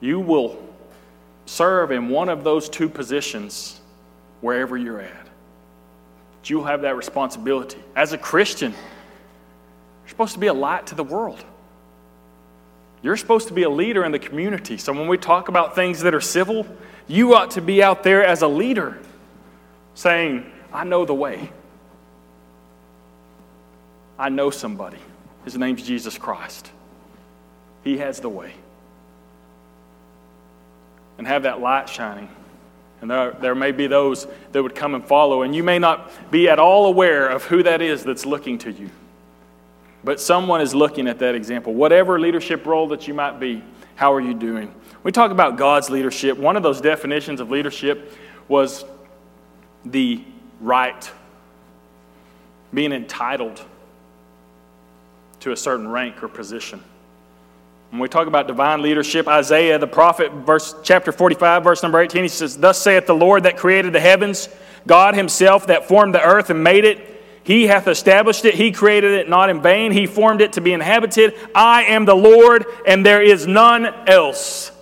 [0.00, 0.62] you will
[1.46, 3.80] serve in one of those two positions
[4.40, 5.20] wherever you're at
[6.50, 7.78] you'll have that responsibility.
[7.94, 11.42] As a Christian, you're supposed to be a light to the world.
[13.02, 14.76] You're supposed to be a leader in the community.
[14.76, 16.66] So when we talk about things that are civil,
[17.08, 18.98] you ought to be out there as a leader
[19.94, 21.50] saying, I know the way.
[24.18, 24.98] I know somebody.
[25.44, 26.70] His name's Jesus Christ.
[27.82, 28.52] He has the way.
[31.16, 32.28] And have that light shining
[33.00, 36.10] and there, there may be those that would come and follow, and you may not
[36.30, 38.90] be at all aware of who that is that's looking to you.
[40.02, 41.74] But someone is looking at that example.
[41.74, 43.62] Whatever leadership role that you might be,
[43.96, 44.74] how are you doing?
[45.02, 46.38] We talk about God's leadership.
[46.38, 48.12] One of those definitions of leadership
[48.48, 48.84] was
[49.84, 50.22] the
[50.60, 51.10] right,
[52.72, 53.62] being entitled
[55.40, 56.82] to a certain rank or position.
[57.90, 62.22] When we talk about divine leadership, Isaiah the prophet, verse chapter 45, verse number 18,
[62.22, 64.48] he says, Thus saith the Lord that created the heavens,
[64.86, 67.09] God himself that formed the earth and made it.
[67.42, 68.54] He hath established it.
[68.54, 69.92] He created it not in vain.
[69.92, 71.34] He formed it to be inhabited.
[71.54, 74.72] I am the Lord, and there is none else.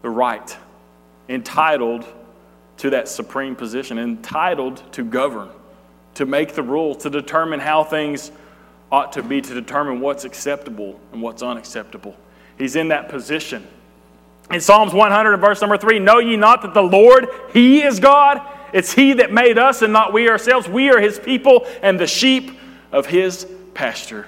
[0.00, 0.56] The right,
[1.28, 2.06] entitled
[2.78, 5.50] to that supreme position, entitled to govern,
[6.14, 8.32] to make the rules, to determine how things
[8.90, 12.16] ought to be to determine what's acceptable and what's unacceptable.
[12.58, 13.66] He's in that position.
[14.50, 18.42] In Psalms 100 verse number 3, know ye not that the Lord, He is God?
[18.72, 20.68] It's He that made us and not we ourselves.
[20.68, 22.58] We are His people and the sheep
[22.90, 24.26] of His pasture.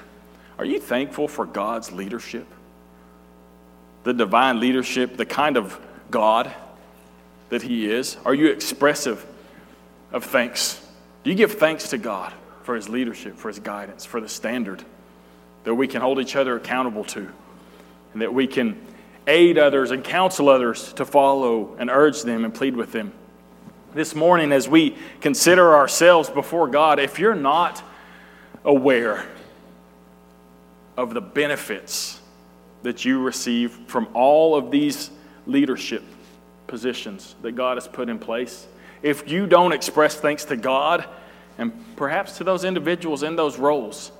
[0.59, 2.46] Are you thankful for God's leadership?
[4.04, 5.78] The divine leadership, the kind of
[6.11, 6.52] God
[7.48, 8.16] that He is?
[8.24, 9.24] Are you expressive
[10.12, 10.80] of thanks?
[11.22, 12.33] Do you give thanks to God?
[12.64, 14.83] for his leadership, for his guidance, for the standard
[15.64, 17.30] that we can hold each other accountable to,
[18.12, 18.80] and that we can
[19.26, 23.12] aid others and counsel others to follow and urge them and plead with them.
[23.94, 27.80] This morning, as we consider ourselves before God, if you're not
[28.64, 29.24] aware
[30.96, 32.18] of the benefits
[32.83, 35.11] that you receive from all of these
[35.46, 36.02] leadership
[36.66, 38.66] positions that God has put in place,
[39.00, 41.07] if you don't express thanks to God,
[41.57, 44.11] and perhaps to those individuals in those roles.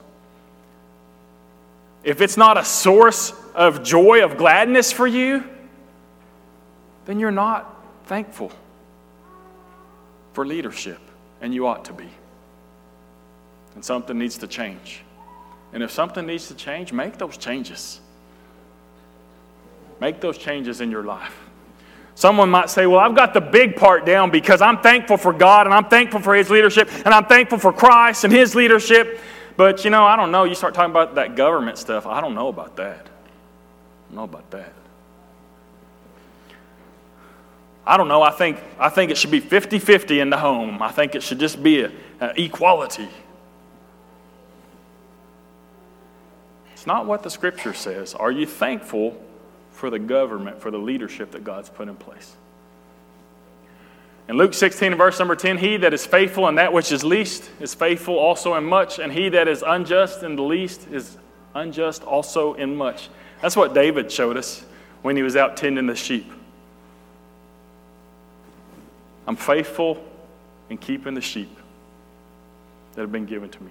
[2.05, 5.43] if it's not a source of joy, of gladness for you,
[7.07, 8.53] then you're not thankful
[10.35, 10.99] for leadership,
[11.41, 12.09] and you ought to be.
[13.75, 15.03] And something needs to change.
[15.73, 18.01] And if something needs to change, make those changes.
[20.01, 21.35] Make those changes in your life.
[22.17, 25.67] Someone might say, Well, I've got the big part down because I'm thankful for God
[25.67, 29.21] and I'm thankful for His leadership and I'm thankful for Christ and His leadership.
[29.57, 30.45] But, you know, I don't know.
[30.45, 32.07] You start talking about that government stuff.
[32.07, 33.07] I don't know about that.
[33.07, 34.73] I don't know about that.
[37.87, 38.23] I don't know.
[38.23, 40.81] I think, I think it should be 50 50 in the home.
[40.83, 41.87] I think it should just be
[42.21, 43.09] equality.
[46.73, 48.15] It's not what the scripture says.
[48.15, 49.23] Are you thankful
[49.71, 52.37] for the government, for the leadership that God's put in place?
[54.29, 57.51] In Luke 16, verse number 10, he that is faithful in that which is least
[57.61, 61.19] is faithful also in much, and he that is unjust in the least is
[61.55, 63.11] unjust also in much.
[63.43, 64.65] That's what David showed us
[65.03, 66.33] when he was out tending the sheep.
[69.27, 70.05] I'm faithful
[70.71, 71.57] in keeping the sheep
[72.95, 73.71] that have been given to me.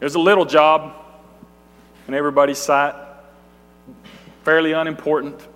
[0.00, 0.94] There's a little job
[2.06, 2.94] in everybody's sight,
[4.44, 5.46] fairly unimportant,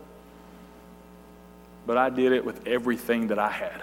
[1.86, 3.80] but I did it with everything that I had.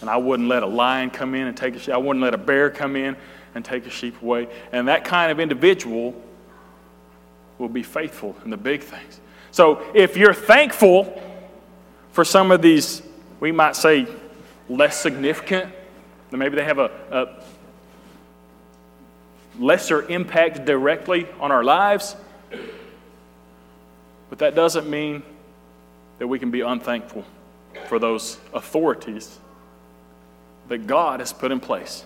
[0.00, 1.92] And I wouldn't let a lion come in and take a sheep.
[1.92, 3.16] I wouldn't let a bear come in
[3.54, 4.48] and take a sheep away.
[4.72, 6.14] And that kind of individual
[7.58, 9.20] will be faithful in the big things.
[9.50, 11.20] So if you're thankful
[12.12, 13.02] for some of these
[13.40, 14.06] we might say,
[14.68, 15.72] less significant.
[16.30, 17.42] Maybe they have a, a
[19.58, 22.14] lesser impact directly on our lives.
[24.28, 25.22] But that doesn't mean
[26.18, 27.24] that we can be unthankful
[27.88, 29.38] for those authorities
[30.68, 32.04] that God has put in place.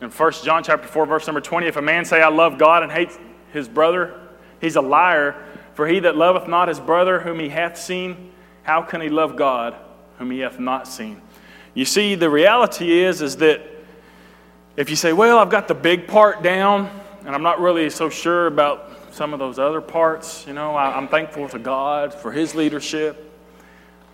[0.00, 2.82] In 1 John chapter 4, verse number 20, if a man say, I love God
[2.82, 3.10] and hate
[3.52, 4.18] his brother,
[4.60, 5.44] he's a liar.
[5.74, 8.32] For he that loveth not his brother whom he hath seen,
[8.70, 9.74] how can he love God
[10.16, 11.20] whom he hath not seen?
[11.74, 13.62] You see, the reality is, is that
[14.76, 16.88] if you say, well, I've got the big part down,
[17.26, 20.96] and I'm not really so sure about some of those other parts, you know, I,
[20.96, 23.28] am thankful to God for his leadership.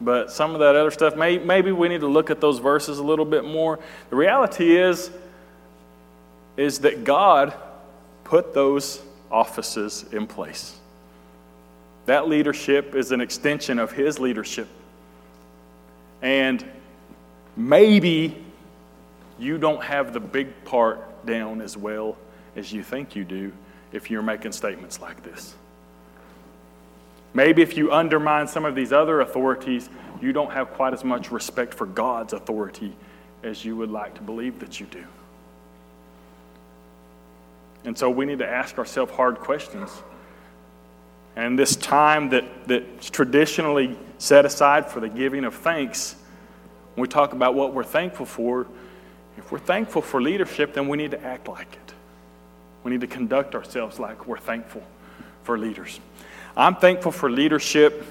[0.01, 2.99] But some of that other stuff, may, maybe we need to look at those verses
[2.99, 3.79] a little bit more.
[4.09, 5.11] The reality is,
[6.57, 7.53] is that God
[8.25, 10.79] put those offices in place.
[12.07, 14.69] That leadership is an extension of his leadership.
[16.23, 16.65] And
[17.57, 18.45] maybe
[19.39, 22.17] you don't have the big part down as well
[22.55, 23.53] as you think you do
[23.93, 25.55] if you're making statements like this.
[27.35, 29.91] Maybe if you undermine some of these other authorities,
[30.23, 32.95] you don't have quite as much respect for God's authority
[33.43, 35.05] as you would like to believe that you do.
[37.85, 39.91] And so we need to ask ourselves hard questions.
[41.37, 46.17] And this time that, that's traditionally set aside for the giving of thanks,
[46.95, 48.67] when we talk about what we're thankful for,
[49.37, 51.93] if we're thankful for leadership, then we need to act like it.
[52.83, 54.83] We need to conduct ourselves like we're thankful
[55.43, 56.01] for leaders.
[56.57, 58.07] I'm thankful for leadership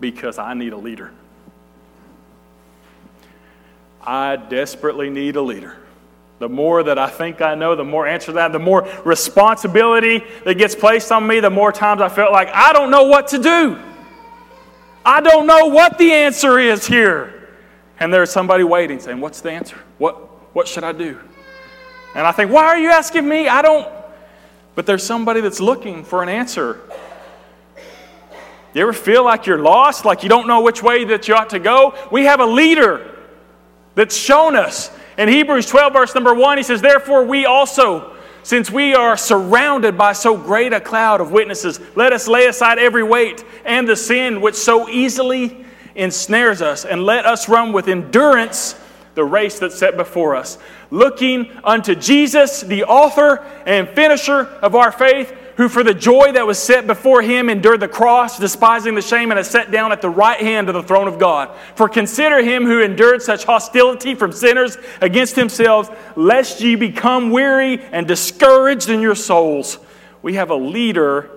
[0.00, 1.12] because I need a leader.
[4.02, 5.78] I desperately need a leader.
[6.44, 10.58] The more that I think I know, the more answer that, the more responsibility that
[10.58, 13.38] gets placed on me, the more times I felt like I don't know what to
[13.38, 13.78] do.
[15.06, 17.48] I don't know what the answer is here.
[17.98, 19.78] And there's somebody waiting saying, What's the answer?
[19.96, 20.16] What,
[20.54, 21.18] what should I do?
[22.14, 23.48] And I think, Why are you asking me?
[23.48, 23.90] I don't.
[24.74, 26.78] But there's somebody that's looking for an answer.
[28.74, 31.48] You ever feel like you're lost, like you don't know which way that you ought
[31.48, 31.94] to go?
[32.12, 33.16] We have a leader
[33.94, 38.70] that's shown us in Hebrews 12, verse number 1, he says, Therefore, we also, since
[38.70, 43.02] we are surrounded by so great a cloud of witnesses, let us lay aside every
[43.02, 48.74] weight and the sin which so easily ensnares us, and let us run with endurance
[49.14, 50.58] the race that's set before us,
[50.90, 56.46] looking unto Jesus, the author and finisher of our faith who for the joy that
[56.46, 60.02] was set before him endured the cross, despising the shame, and has sat down at
[60.02, 61.50] the right hand of the throne of God.
[61.76, 67.80] For consider him who endured such hostility from sinners against themselves, lest ye become weary
[67.80, 69.78] and discouraged in your souls.
[70.22, 71.30] We have a leader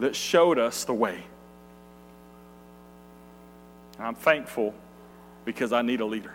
[0.00, 1.24] that showed us the way.
[3.98, 4.74] I'm thankful
[5.44, 6.34] because I need a leader.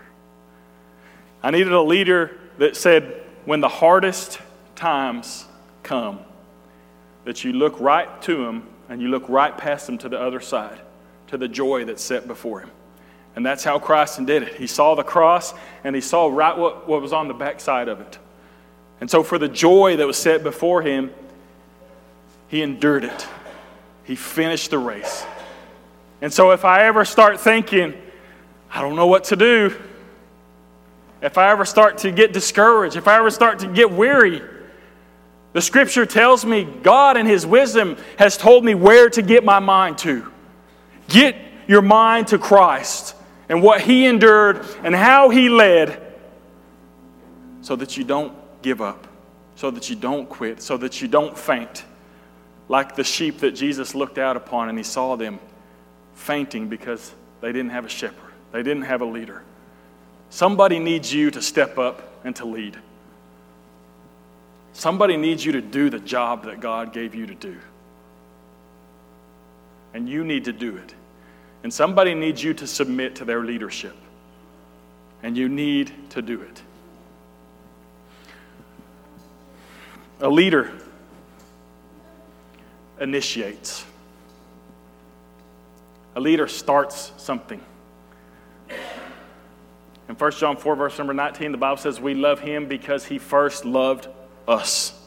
[1.42, 4.40] I needed a leader that said, when the hardest
[4.76, 5.46] times
[5.84, 6.20] come,
[7.26, 10.40] that you look right to him and you look right past him to the other
[10.40, 10.80] side,
[11.28, 12.72] to the joy that's set before him.
[13.36, 14.56] And that's how Christ did it.
[14.56, 15.54] He saw the cross
[15.84, 18.20] and he saw right what, what was on the backside of it.
[19.02, 21.12] And so, for the joy that was set before him,
[22.48, 23.28] he endured it.
[24.04, 25.26] He finished the race.
[26.22, 27.96] And so, if I ever start thinking,
[28.72, 29.76] I don't know what to do,
[31.22, 34.42] if I ever start to get discouraged, if I ever start to get weary,
[35.54, 39.60] the scripture tells me God in His wisdom has told me where to get my
[39.60, 40.32] mind to.
[41.08, 41.36] Get
[41.68, 43.16] your mind to Christ
[43.48, 46.02] and what He endured and how He led
[47.62, 49.08] so that you don't give up,
[49.56, 51.86] so that you don't quit, so that you don't faint.
[52.68, 55.40] Like the sheep that Jesus looked out upon and He saw them
[56.16, 59.44] fainting because they didn't have a shepherd, they didn't have a leader.
[60.32, 62.76] Somebody needs you to step up and to lead.
[64.74, 67.58] Somebody needs you to do the job that God gave you to do.
[69.94, 70.96] And you need to do it.
[71.62, 73.96] And somebody needs you to submit to their leadership.
[75.22, 76.62] And you need to do it.
[80.20, 80.72] A leader
[83.00, 83.86] initiates,
[86.16, 87.62] a leader starts something.
[90.10, 93.18] In 1 John 4, verse number 19, the Bible says, We love him because he
[93.18, 94.08] first loved
[94.48, 95.00] us.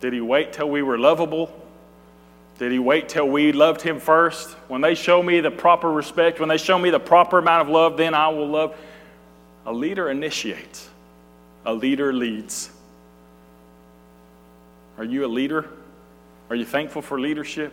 [0.00, 1.50] Did he wait till we were lovable?
[2.58, 4.50] Did he wait till we loved him first?
[4.68, 7.68] When they show me the proper respect, when they show me the proper amount of
[7.68, 8.76] love, then I will love.
[9.66, 10.88] A leader initiates,
[11.64, 12.70] a leader leads.
[14.98, 15.68] Are you a leader?
[16.50, 17.72] Are you thankful for leadership?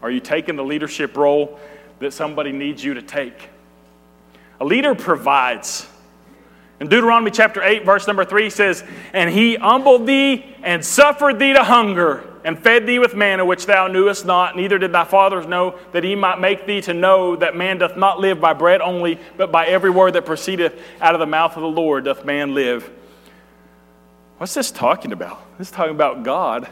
[0.00, 1.60] Are you taking the leadership role
[2.00, 3.50] that somebody needs you to take?
[4.60, 5.86] A leader provides.
[6.82, 11.52] In Deuteronomy chapter 8, verse number 3 says, And he humbled thee and suffered thee
[11.52, 15.46] to hunger, and fed thee with manna which thou knewest not, neither did thy fathers
[15.46, 18.80] know, that he might make thee to know that man doth not live by bread
[18.80, 22.24] only, but by every word that proceedeth out of the mouth of the Lord doth
[22.24, 22.90] man live.
[24.38, 25.40] What's this talking about?
[25.58, 26.68] This is talking about God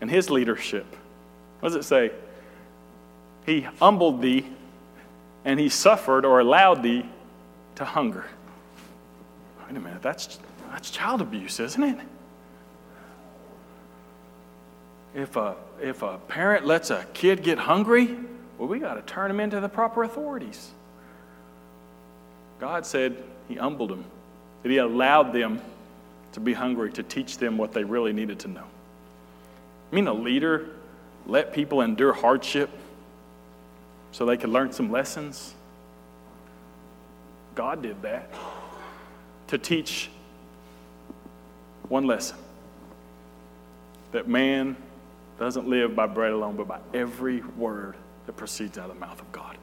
[0.00, 0.86] and his leadership.
[1.58, 2.12] What does it say?
[3.44, 4.46] He humbled thee
[5.44, 7.04] and he suffered or allowed thee
[7.74, 8.24] to hunger.
[9.68, 10.38] Wait a minute, that's,
[10.70, 11.98] that's child abuse, isn't it?
[15.14, 18.16] If a, if a parent lets a kid get hungry,
[18.56, 20.70] well, we got to turn him into the proper authorities.
[22.58, 24.04] God said he humbled them,
[24.62, 25.60] that he allowed them
[26.32, 28.64] to be hungry to teach them what they really needed to know.
[29.92, 30.70] I mean, a leader
[31.26, 32.70] let people endure hardship
[34.12, 35.54] so they could learn some lessons.
[37.54, 38.30] God did that
[39.48, 40.08] to teach
[41.88, 42.36] one lesson
[44.12, 44.76] that man
[45.38, 47.94] doesn't live by bread alone, but by every word
[48.26, 49.56] that proceeds out of the mouth of God.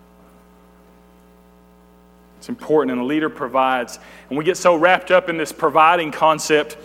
[2.38, 4.00] It's important, and a leader provides.
[4.30, 6.78] And we get so wrapped up in this providing concept,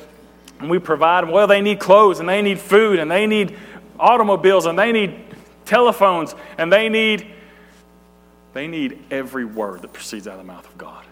[0.58, 1.30] and we provide them.
[1.30, 3.56] Well, they need clothes, and they need food, and they need
[3.98, 5.14] automobiles, and they need
[5.64, 7.26] telephones, and they need
[8.52, 11.04] they need every word that proceeds out of the mouth of God.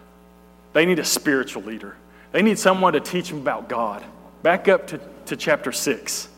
[0.78, 1.96] They need a spiritual leader.
[2.30, 4.04] They need someone to teach them about God.
[4.44, 6.28] Back up to, to chapter 6.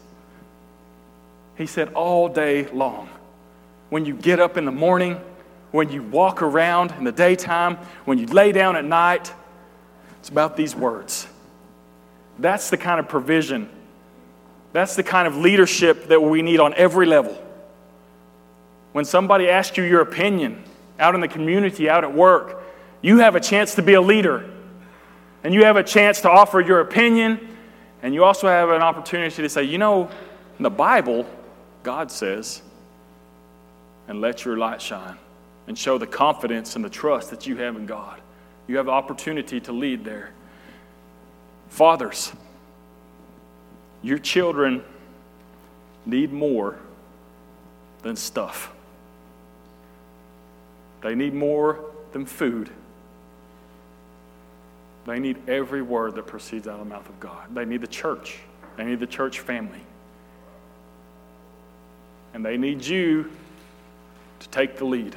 [1.58, 3.10] He said, all day long.
[3.90, 5.20] When you get up in the morning,
[5.72, 7.76] when you walk around in the daytime,
[8.06, 9.30] when you lay down at night,
[10.20, 11.26] it's about these words.
[12.38, 13.68] That's the kind of provision,
[14.72, 17.36] that's the kind of leadership that we need on every level.
[18.92, 20.64] When somebody asks you your opinion
[20.98, 22.59] out in the community, out at work,
[23.02, 24.48] you have a chance to be a leader,
[25.42, 27.48] and you have a chance to offer your opinion,
[28.02, 30.10] and you also have an opportunity to say, you know,
[30.58, 31.26] in the Bible,
[31.82, 32.62] God says,
[34.08, 35.16] and let your light shine
[35.66, 38.20] and show the confidence and the trust that you have in God.
[38.66, 40.32] You have the opportunity to lead there.
[41.68, 42.32] Fathers,
[44.02, 44.82] your children
[46.04, 46.78] need more
[48.02, 48.72] than stuff.
[51.02, 51.80] They need more
[52.12, 52.70] than food.
[55.06, 57.54] They need every word that proceeds out of the mouth of God.
[57.54, 58.38] They need the church.
[58.76, 59.80] They need the church family.
[62.34, 63.30] And they need you
[64.40, 65.16] to take the lead.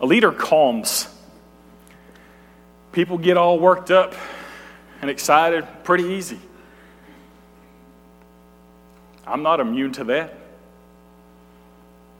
[0.00, 1.08] A leader calms.
[2.92, 4.14] People get all worked up
[5.02, 6.38] and excited pretty easy.
[9.26, 10.34] I'm not immune to that.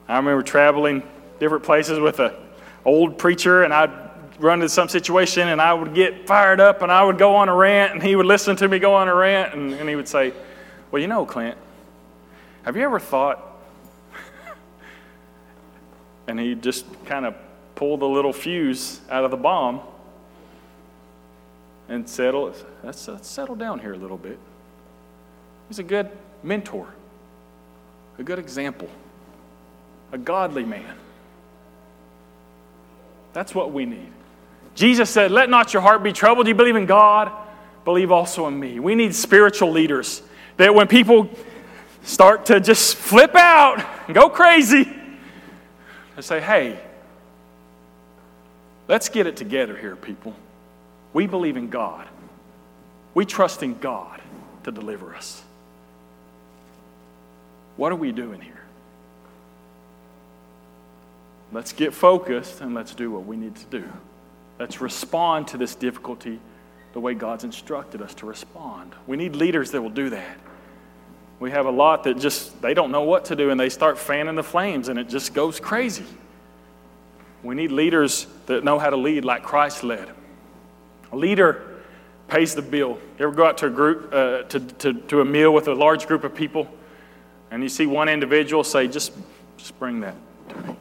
[0.07, 1.03] I remember traveling
[1.39, 2.33] different places with an
[2.85, 4.10] old preacher, and I'd
[4.41, 7.49] run into some situation and I would get fired up and I would go on
[7.49, 9.95] a rant and he would listen to me go on a rant and, and he
[9.95, 10.33] would say,
[10.89, 11.57] Well, you know, Clint,
[12.63, 13.59] have you ever thought?
[16.27, 17.35] and he'd just kind of
[17.75, 19.81] pull the little fuse out of the bomb
[21.87, 24.39] and settle, let's, let's settle down here a little bit.
[25.67, 26.09] He's a good
[26.41, 26.87] mentor,
[28.17, 28.89] a good example,
[30.11, 30.95] a godly man.
[33.33, 34.11] That's what we need.
[34.75, 36.47] Jesus said, Let not your heart be troubled.
[36.47, 37.31] You believe in God,
[37.85, 38.79] believe also in me.
[38.79, 40.21] We need spiritual leaders
[40.57, 41.29] that when people
[42.03, 44.83] start to just flip out and go crazy,
[46.15, 46.79] they say, Hey,
[48.87, 50.35] let's get it together here, people.
[51.13, 52.07] We believe in God,
[53.13, 54.21] we trust in God
[54.63, 55.43] to deliver us.
[57.75, 58.61] What are we doing here?
[61.51, 63.83] Let's get focused and let's do what we need to do.
[64.61, 66.39] Let's respond to this difficulty
[66.93, 68.93] the way God's instructed us to respond.
[69.07, 70.37] We need leaders that will do that.
[71.39, 73.97] We have a lot that just, they don't know what to do and they start
[73.97, 76.05] fanning the flames and it just goes crazy.
[77.41, 80.11] We need leaders that know how to lead like Christ led.
[81.11, 81.81] A leader
[82.27, 82.99] pays the bill.
[83.17, 85.73] You ever go out to a group, uh, to, to, to a meal with a
[85.73, 86.71] large group of people
[87.49, 89.11] and you see one individual say, just,
[89.57, 90.13] just bring that
[90.49, 90.75] to me.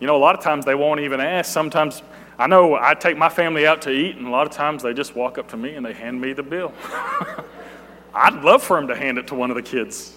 [0.00, 1.52] You know, a lot of times they won't even ask.
[1.52, 2.02] Sometimes
[2.38, 4.92] I know I take my family out to eat, and a lot of times they
[4.92, 6.72] just walk up to me and they hand me the bill.
[8.14, 10.16] I'd love for them to hand it to one of the kids,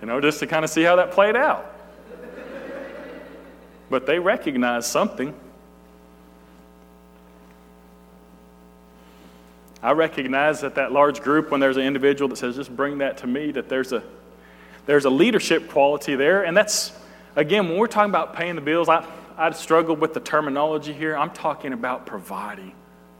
[0.00, 1.76] you know, just to kind of see how that played out.
[3.88, 5.34] But they recognize something.
[9.82, 13.18] I recognize that that large group, when there's an individual that says, just bring that
[13.18, 14.02] to me, that there's a,
[14.86, 16.44] there's a leadership quality there.
[16.44, 16.92] And that's,
[17.36, 19.06] again, when we're talking about paying the bills, I,
[19.36, 21.16] I struggled with the terminology here.
[21.16, 22.72] I'm talking about providing,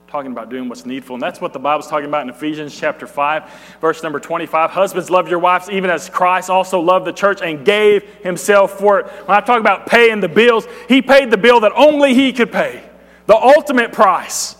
[0.08, 1.16] talking about doing what's needful.
[1.16, 4.70] And that's what the Bible's talking about in Ephesians chapter 5, verse number 25.
[4.70, 9.00] Husbands, love your wives even as Christ also loved the church and gave himself for
[9.00, 9.06] it.
[9.06, 12.52] When I talk about paying the bills, he paid the bill that only he could
[12.52, 12.82] pay,
[13.26, 14.56] the ultimate price.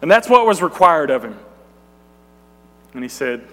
[0.00, 1.36] And that's what was required of him.
[2.94, 3.46] And he said,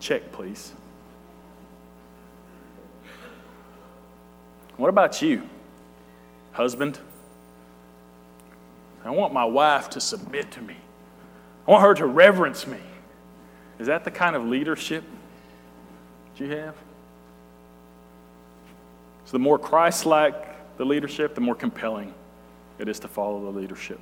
[0.00, 0.72] Check, please.
[4.76, 5.42] What about you,
[6.52, 6.98] husband?
[9.04, 10.76] I want my wife to submit to me.
[11.66, 12.78] I want her to reverence me.
[13.78, 15.04] Is that the kind of leadership
[16.34, 16.74] that you have?
[19.24, 22.12] So, the more Christ like the leadership, the more compelling
[22.78, 23.98] it is to follow the leadership.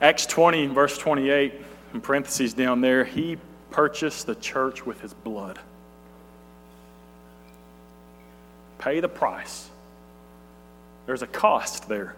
[0.00, 1.54] Acts 20, verse 28,
[1.94, 3.38] in parentheses down there, he
[3.70, 5.58] purchased the church with his blood.
[8.78, 9.68] Pay the price.
[11.06, 12.16] There's a cost there.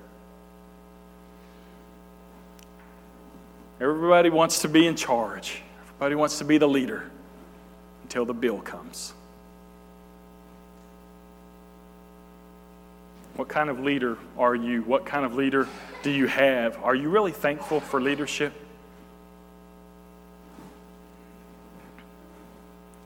[3.80, 7.08] Everybody wants to be in charge, everybody wants to be the leader
[8.02, 9.12] until the bill comes.
[13.36, 14.82] What kind of leader are you?
[14.82, 15.68] What kind of leader
[16.02, 16.76] do you have?
[16.82, 18.52] Are you really thankful for leadership?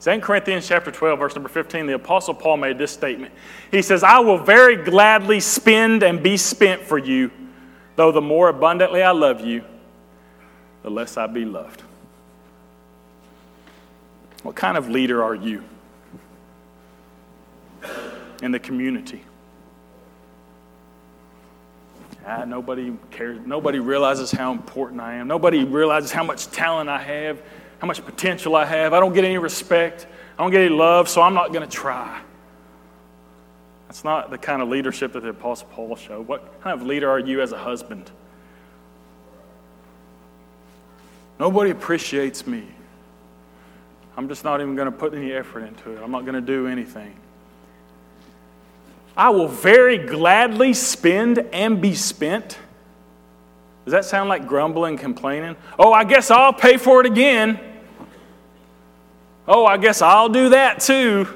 [0.02, 3.32] 2 Corinthians chapter 12, verse number 15, the Apostle Paul made this statement.
[3.70, 7.30] He says, I will very gladly spend and be spent for you,
[7.94, 9.62] though the more abundantly I love you,
[10.82, 11.84] the less I be loved.
[14.42, 15.62] What kind of leader are you
[18.42, 19.22] in the community?
[22.26, 23.38] Ah, nobody cares.
[23.46, 25.28] Nobody realizes how important I am.
[25.28, 27.40] Nobody realizes how much talent I have,
[27.82, 28.92] how much potential I have.
[28.92, 30.06] I don't get any respect.
[30.38, 32.22] I don't get any love, so I'm not going to try.
[33.88, 36.28] That's not the kind of leadership that the Apostle Paul showed.
[36.28, 38.08] What kind of leader are you as a husband?
[41.40, 42.68] Nobody appreciates me.
[44.16, 46.00] I'm just not even going to put any effort into it.
[46.04, 47.16] I'm not going to do anything.
[49.16, 52.60] I will very gladly spend and be spent.
[53.84, 55.56] Does that sound like grumbling, complaining?
[55.76, 57.58] Oh, I guess I'll pay for it again.
[59.46, 61.26] Oh, I guess I'll do that too.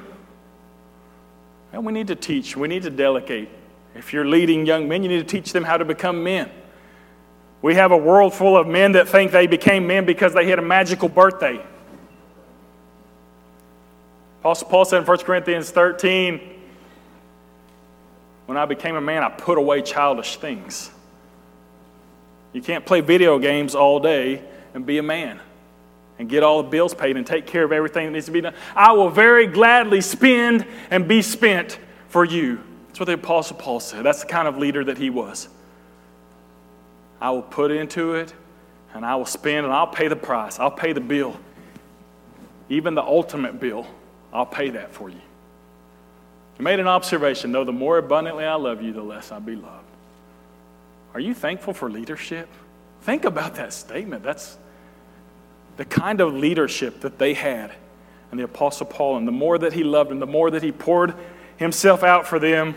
[1.73, 3.49] And we need to teach, we need to delegate.
[3.95, 6.51] If you're leading young men, you need to teach them how to become men.
[7.63, 10.59] We have a world full of men that think they became men because they had
[10.59, 11.61] a magical birthday.
[14.41, 16.41] Apostle Paul said in 1 Corinthians 13,
[18.45, 20.91] when I became a man, I put away childish things.
[22.53, 24.43] You can't play video games all day
[24.73, 25.41] and be a man
[26.19, 28.41] and get all the bills paid and take care of everything that needs to be
[28.41, 28.55] done.
[28.75, 32.61] I will very gladly spend and be spent for you.
[32.89, 34.05] That's what the Apostle Paul said.
[34.05, 35.49] That's the kind of leader that he was.
[37.21, 38.33] I will put into it
[38.95, 41.39] and I will spend and I'll pay the price, I'll pay the bill.
[42.69, 43.87] even the ultimate bill,
[44.33, 45.21] I'll pay that for you.
[46.59, 49.57] You made an observation, though the more abundantly I love you, the less I'll be
[49.57, 49.85] loved.
[51.13, 52.49] Are you thankful for leadership?
[53.03, 54.23] Think about that statement.
[54.23, 54.57] That's
[55.77, 57.73] the kind of leadership that they had.
[58.31, 60.73] And the Apostle Paul, and the more that he loved them, the more that he
[60.73, 61.15] poured
[61.57, 62.75] himself out for them,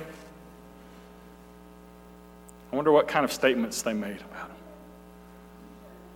[2.72, 4.56] I wonder what kind of statements they made about him.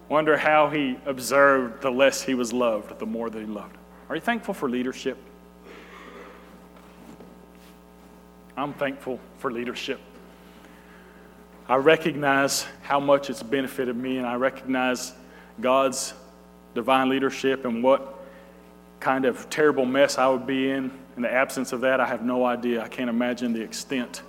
[0.07, 3.75] Wonder how he observed the less he was loved, the more that he loved.
[4.07, 5.17] Are you thankful for leadership?
[8.55, 9.99] I'm thankful for leadership.
[11.67, 15.13] I recognize how much it's benefited me, and I recognize
[15.59, 16.13] God's
[16.73, 18.19] divine leadership and what
[18.99, 20.91] kind of terrible mess I would be in.
[21.15, 22.81] In the absence of that, I have no idea.
[22.81, 24.21] I can't imagine the extent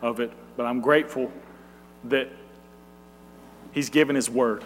[0.00, 0.30] of it.
[0.56, 1.32] But I'm grateful
[2.04, 2.28] that
[3.72, 4.62] He's given His word,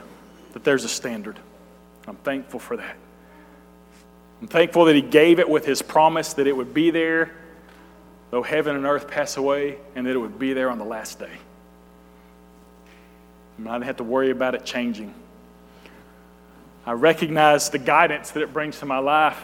[0.53, 1.39] that there's a standard.
[2.09, 2.97] I'm thankful for that.
[4.41, 7.31] I'm thankful that He gave it with His promise that it would be there,
[8.31, 11.19] though heaven and earth pass away, and that it would be there on the last
[11.19, 11.31] day.
[13.59, 15.15] I didn't have to worry about it changing.
[16.87, 19.43] I recognize the guidance that it brings to my life.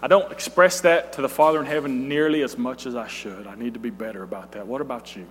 [0.00, 3.46] I don't express that to the Father in heaven nearly as much as I should.
[3.48, 4.66] I need to be better about that.
[4.66, 5.26] What about you?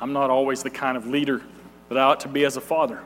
[0.00, 1.42] I'm not always the kind of leader
[1.88, 3.00] that I ought to be as a father.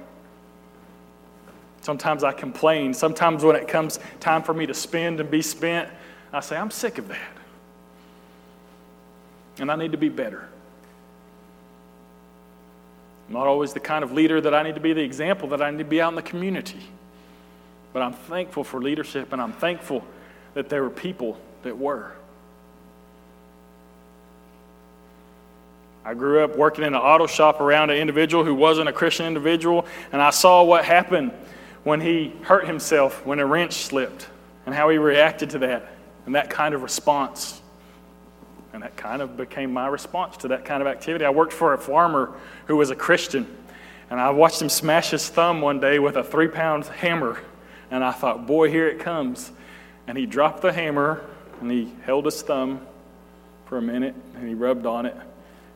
[1.81, 2.93] Sometimes I complain.
[2.95, 5.89] Sometimes when it comes time for me to spend and be spent,
[6.33, 7.33] I say, I'm sick of that.
[9.59, 10.49] And I need to be better.
[13.33, 15.63] I'm not always the kind of leader that I need to be the example that
[15.63, 16.83] I need to be out in the community.
[17.95, 20.05] But I'm thankful for leadership and I'm thankful
[20.53, 22.13] that there were people that were.
[26.05, 29.25] I grew up working in an auto shop around an individual who wasn't a Christian
[29.25, 31.33] individual, and I saw what happened
[31.85, 34.29] when he hurt himself when a wrench slipped
[34.67, 35.91] and how he reacted to that
[36.27, 37.62] and that kind of response.
[38.73, 41.25] And that kind of became my response to that kind of activity.
[41.25, 42.33] I worked for a farmer
[42.67, 43.47] who was a Christian,
[44.11, 47.41] and I watched him smash his thumb one day with a three pound hammer.
[47.91, 49.51] And I thought, boy, here it comes.
[50.07, 51.25] And he dropped the hammer
[51.61, 52.87] and he held his thumb
[53.67, 55.17] for a minute and he rubbed on it.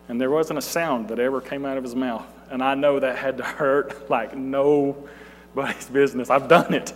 [0.08, 2.26] And there wasn't a sound that ever came out of his mouth.
[2.50, 6.30] And I know that had to hurt like nobody's business.
[6.30, 6.92] I've done it.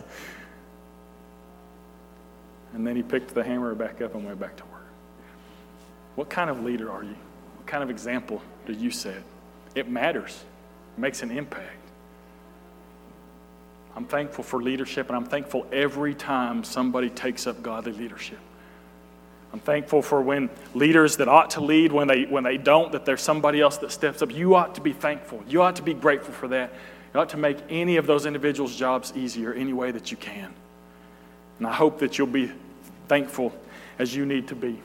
[2.73, 4.70] And then he picked the hammer back up and went back to work.
[6.15, 7.17] What kind of leader are you?
[7.57, 9.23] What kind of example do you set?
[9.75, 10.45] It matters,
[10.97, 11.77] it makes an impact.
[13.97, 18.39] I'm thankful for leadership, and I'm thankful every time somebody takes up godly leadership.
[19.53, 23.05] I'm thankful for when leaders that ought to lead, when they, when they don't, that
[23.05, 24.33] there's somebody else that steps up.
[24.33, 25.43] You ought to be thankful.
[25.49, 26.73] You ought to be grateful for that.
[27.13, 30.55] You ought to make any of those individuals' jobs easier any way that you can.
[31.59, 32.53] And I hope that you'll be
[33.09, 33.53] thankful
[33.99, 34.81] as you need to be.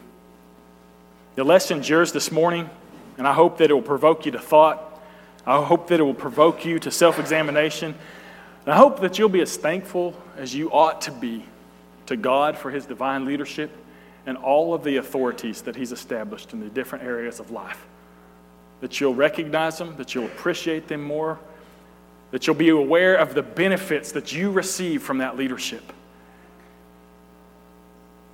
[1.36, 2.70] The lesson's yours this morning,
[3.18, 4.82] and I hope that it will provoke you to thought.
[5.46, 7.94] I hope that it will provoke you to self examination.
[8.66, 11.44] And I hope that you'll be as thankful as you ought to be
[12.06, 13.70] to God for His divine leadership
[14.26, 17.86] and all of the authorities that He's established in the different areas of life.
[18.80, 21.38] That you'll recognize them, that you'll appreciate them more,
[22.32, 25.84] that you'll be aware of the benefits that you receive from that leadership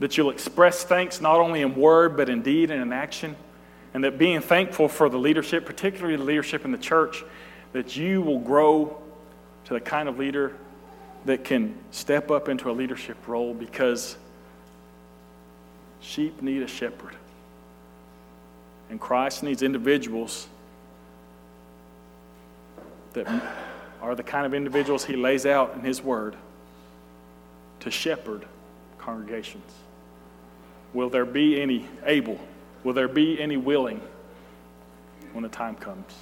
[0.02, 3.36] that you'll express thanks not only in word, but in deed and in action.
[3.94, 7.24] And that being thankful for the leadership, particularly the leadership in the church,
[7.74, 9.00] that you will grow
[9.66, 10.56] to the kind of leader
[11.26, 14.18] that can step up into a leadership role because
[16.00, 17.16] sheep need a shepherd.
[18.90, 20.48] And Christ needs individuals
[23.14, 23.28] that
[24.02, 26.36] are the kind of individuals he lays out in his word
[27.82, 28.48] to shepherd
[28.98, 29.72] congregations.
[30.94, 32.40] Will there be any able?
[32.84, 34.02] Will there be any willing
[35.34, 36.14] when the time comes?